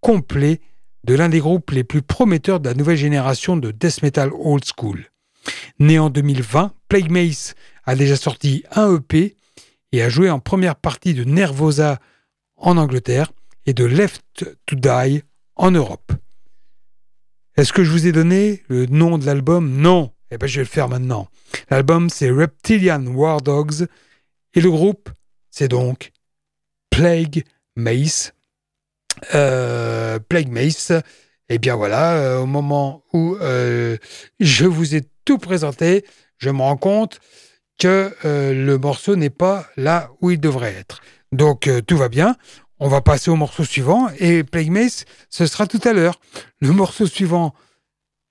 complet 0.00 0.60
de 1.04 1.14
l'un 1.14 1.28
des 1.28 1.38
groupes 1.38 1.70
les 1.70 1.84
plus 1.84 2.02
prometteurs 2.02 2.60
de 2.60 2.68
la 2.68 2.74
nouvelle 2.74 2.96
génération 2.96 3.56
de 3.56 3.70
death 3.70 4.02
metal 4.02 4.30
old 4.32 4.64
school. 4.64 5.06
Né 5.78 5.98
en 5.98 6.10
2020, 6.10 6.74
Plague 6.88 7.10
Mace 7.10 7.54
a 7.84 7.94
déjà 7.94 8.16
sorti 8.16 8.64
un 8.72 8.96
EP 8.96 9.36
et 9.92 10.02
a 10.02 10.08
joué 10.08 10.30
en 10.30 10.40
première 10.40 10.76
partie 10.76 11.14
de 11.14 11.24
Nervosa 11.24 12.00
en 12.56 12.76
Angleterre 12.76 13.32
et 13.66 13.74
de 13.74 13.84
Left 13.84 14.44
to 14.66 14.76
Die 14.76 15.22
en 15.56 15.70
Europe. 15.70 16.12
Est-ce 17.56 17.72
que 17.72 17.84
je 17.84 17.90
vous 17.90 18.06
ai 18.06 18.12
donné 18.12 18.62
le 18.68 18.86
nom 18.86 19.18
de 19.18 19.26
l'album? 19.26 19.80
Non. 19.80 20.12
Eh 20.30 20.38
bien, 20.38 20.48
je 20.48 20.56
vais 20.56 20.64
le 20.64 20.68
faire 20.68 20.88
maintenant. 20.88 21.28
L'album, 21.68 22.08
c'est 22.08 22.30
Reptilian 22.30 23.04
War 23.06 23.42
Dogs 23.42 23.86
et 24.54 24.60
le 24.60 24.70
groupe, 24.70 25.10
c'est 25.50 25.68
donc 25.68 26.12
Plague 26.90 27.44
Mace. 27.76 28.32
Euh, 29.34 30.18
Plague 30.18 30.48
Mace. 30.48 30.90
Et 31.48 31.56
eh 31.56 31.58
bien 31.58 31.76
voilà, 31.76 32.14
euh, 32.14 32.38
au 32.40 32.46
moment 32.46 33.04
où 33.12 33.36
euh, 33.40 33.98
je 34.40 34.64
vous 34.64 34.94
ai 34.94 35.02
tout 35.24 35.38
présenté, 35.38 36.04
je 36.38 36.48
me 36.48 36.60
rends 36.60 36.78
compte 36.78 37.20
que 37.78 38.14
le 38.24 38.76
morceau 38.76 39.16
n'est 39.16 39.30
pas 39.30 39.66
là 39.76 40.10
où 40.20 40.30
il 40.30 40.40
devrait 40.40 40.74
être. 40.74 41.02
Donc 41.32 41.68
tout 41.86 41.96
va 41.96 42.08
bien. 42.08 42.36
On 42.84 42.88
va 42.88 43.00
passer 43.00 43.30
au 43.30 43.36
morceau 43.36 43.62
suivant 43.62 44.08
et 44.18 44.42
Plague 44.42 44.70
Mace, 44.70 45.04
ce 45.30 45.46
sera 45.46 45.68
tout 45.68 45.78
à 45.84 45.92
l'heure. 45.92 46.18
Le 46.58 46.72
morceau 46.72 47.06
suivant, 47.06 47.54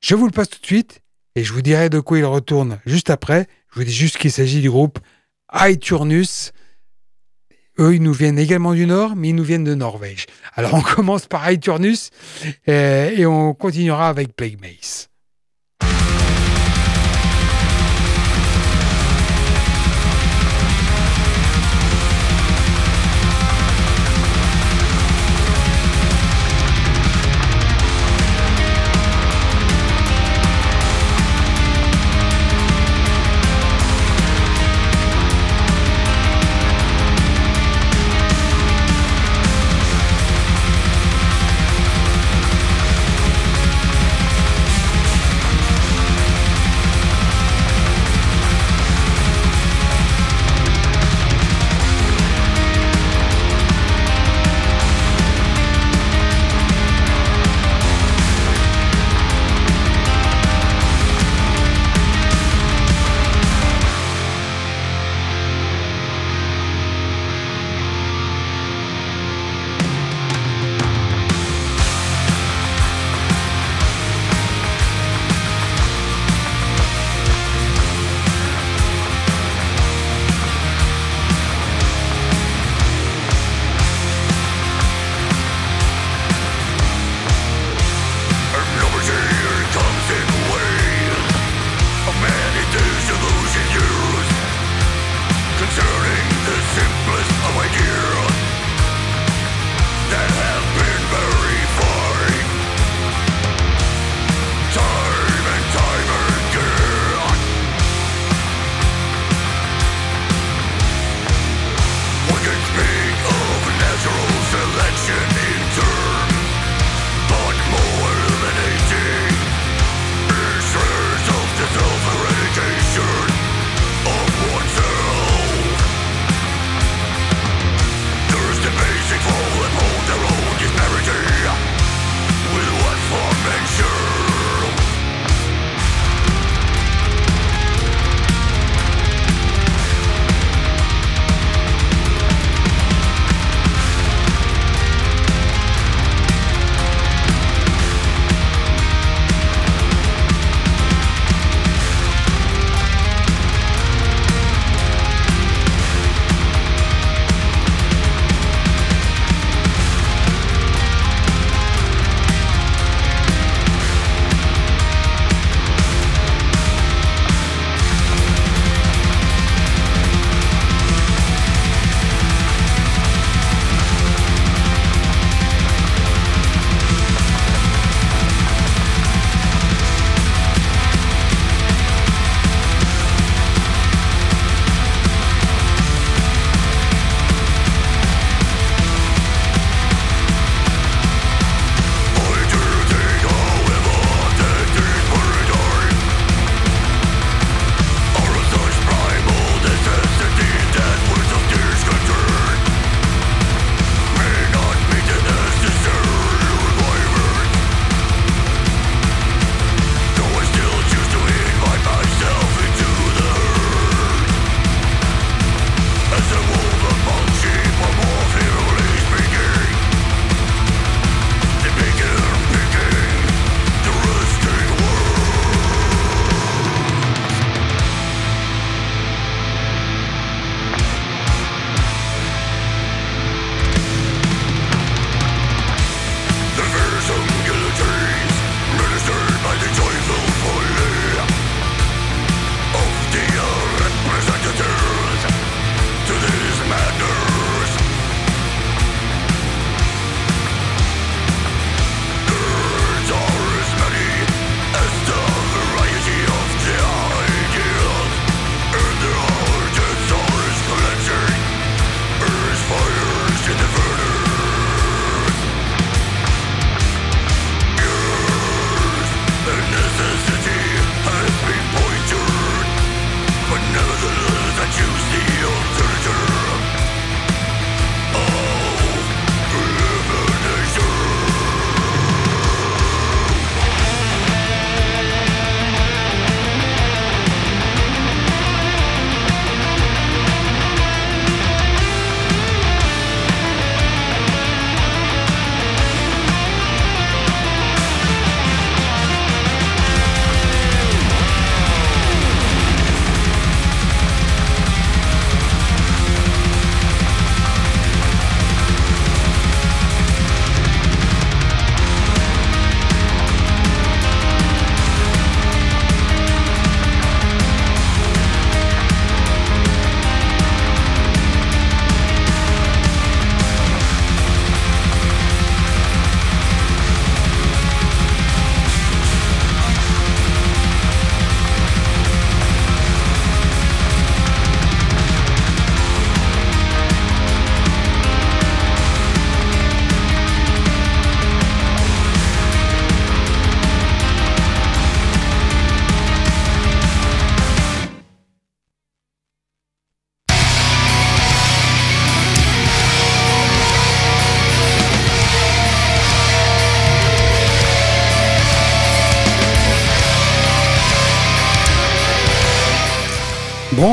je 0.01 0.13
vous 0.13 0.25
le 0.25 0.33
passe 0.33 0.49
tout 0.49 0.59
de 0.59 0.65
suite 0.65 0.99
et 1.35 1.45
je 1.45 1.53
vous 1.53 1.61
dirai 1.61 1.89
de 1.89 2.01
quoi 2.01 2.17
il 2.17 2.25
retourne 2.25 2.81
juste 2.85 3.09
après. 3.09 3.47
Je 3.71 3.79
vous 3.79 3.85
dis 3.85 3.93
juste 3.93 4.17
qu'il 4.17 4.29
s'agit 4.29 4.59
du 4.59 4.69
groupe 4.69 4.99
Aeturnus. 5.53 6.51
Eux, 7.79 7.95
ils 7.95 8.03
nous 8.03 8.11
viennent 8.11 8.37
également 8.37 8.73
du 8.73 8.85
Nord, 8.85 9.15
mais 9.15 9.29
ils 9.29 9.35
nous 9.35 9.45
viennent 9.45 9.63
de 9.63 9.73
Norvège. 9.73 10.25
Alors 10.55 10.73
on 10.73 10.81
commence 10.95 11.27
par 11.27 11.47
Aeturnus 11.47 12.09
euh, 12.67 13.09
et 13.09 13.25
on 13.25 13.53
continuera 13.53 14.09
avec 14.09 14.35
Plague 14.35 14.59
Mace. 14.59 15.10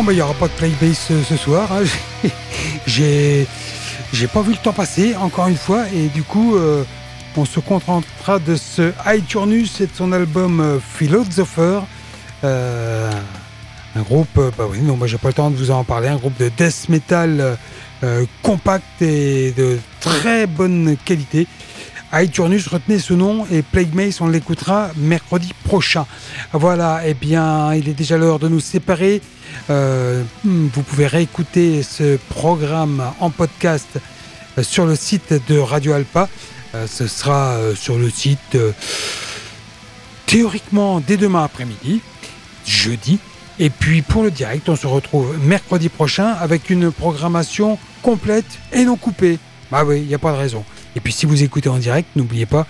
Il 0.06 0.14
n'y 0.14 0.20
aura 0.22 0.34
pas 0.34 0.46
de 0.46 0.52
playbase 0.52 1.10
ce, 1.28 1.36
soir. 1.36 1.68
Hein. 1.72 1.82
J'ai, 2.86 3.46
pas 4.32 4.42
vu 4.42 4.52
le 4.52 4.56
temps 4.56 4.72
passer, 4.72 5.16
encore 5.16 5.48
une 5.48 5.56
fois, 5.56 5.86
et 5.92 6.06
du 6.06 6.22
coup, 6.22 6.54
euh, 6.54 6.84
on 7.36 7.44
se 7.44 7.58
contentera 7.58 8.38
de 8.38 8.54
ce 8.54 8.92
Iturnus 9.04 9.80
et 9.80 9.86
de 9.86 9.92
son 9.92 10.12
album 10.12 10.60
euh, 10.60 10.78
Philosopher. 10.78 11.80
Euh, 12.44 13.10
un 13.96 14.02
groupe, 14.02 14.40
bah 14.56 14.66
oui, 14.70 14.78
non, 14.82 14.96
moi 14.96 15.08
j'ai 15.08 15.18
pas 15.18 15.28
le 15.28 15.34
temps 15.34 15.50
de 15.50 15.56
vous 15.56 15.72
en 15.72 15.82
parler, 15.82 16.06
un 16.06 16.16
groupe 16.16 16.38
de 16.38 16.48
death 16.56 16.88
metal 16.88 17.58
compact 18.42 19.02
et 19.02 19.52
de 19.56 19.80
très 20.00 20.46
bonne 20.46 20.96
qualité. 21.04 21.48
Iturnus, 22.12 22.68
retenez 22.68 23.00
ce 23.00 23.14
nom 23.14 23.46
et 23.50 23.62
Plague 23.62 23.90
on 24.20 24.28
l'écoutera 24.28 24.90
mercredi 24.96 25.52
prochain. 25.64 26.06
Voilà, 26.52 27.06
et 27.06 27.10
eh 27.10 27.14
bien, 27.14 27.74
il 27.74 27.88
est 27.88 27.94
déjà 27.94 28.16
l'heure 28.16 28.38
de 28.38 28.48
nous 28.48 28.60
séparer. 28.60 29.20
Euh, 29.70 30.22
hmm, 30.44 30.68
vous 30.72 30.82
pouvez 30.82 31.06
réécouter 31.06 31.82
ce 31.82 32.16
programme 32.16 33.02
en 33.20 33.30
podcast 33.30 33.88
euh, 34.56 34.62
sur 34.62 34.86
le 34.86 34.96
site 34.96 35.34
de 35.48 35.58
Radio 35.58 35.92
Alpa. 35.92 36.28
Euh, 36.74 36.86
ce 36.86 37.06
sera 37.06 37.56
sur 37.74 37.98
le 37.98 38.10
site 38.10 38.56
théoriquement 40.26 41.00
dès 41.00 41.16
demain 41.16 41.44
après-midi, 41.44 42.00
jeudi. 42.66 43.18
Et 43.58 43.70
puis 43.70 44.02
pour 44.02 44.22
le 44.22 44.30
direct, 44.30 44.68
on 44.68 44.76
se 44.76 44.86
retrouve 44.86 45.36
mercredi 45.42 45.88
prochain 45.88 46.28
avec 46.28 46.70
une 46.70 46.92
programmation 46.92 47.78
complète 48.02 48.58
et 48.72 48.84
non 48.84 48.96
coupée. 48.96 49.38
Bah 49.70 49.84
oui, 49.84 50.00
il 50.00 50.06
n'y 50.06 50.14
a 50.14 50.18
pas 50.18 50.32
de 50.32 50.38
raison. 50.38 50.64
Et 50.96 51.00
puis 51.00 51.12
si 51.12 51.26
vous 51.26 51.42
écoutez 51.42 51.68
en 51.68 51.78
direct, 51.78 52.08
n'oubliez 52.16 52.46
pas 52.46 52.66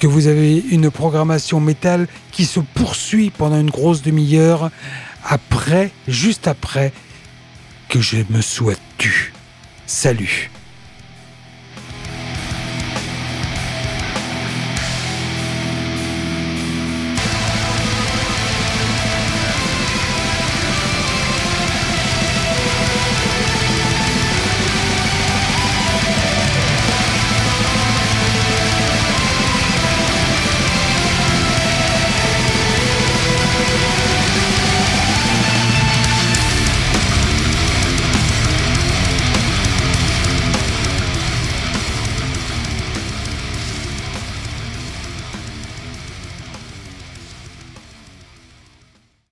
que 0.00 0.06
vous 0.06 0.26
avez 0.26 0.58
une 0.70 0.90
programmation 0.90 1.60
métal 1.60 2.08
qui 2.32 2.44
se 2.44 2.60
poursuit 2.60 3.30
pendant 3.30 3.60
une 3.60 3.70
grosse 3.70 4.02
demi-heure 4.02 4.70
après, 5.24 5.90
juste 6.08 6.46
après 6.48 6.92
que 7.88 8.00
je 8.00 8.18
me 8.30 8.40
sois 8.40 8.74
tu. 8.98 9.32
Salut 9.86 10.50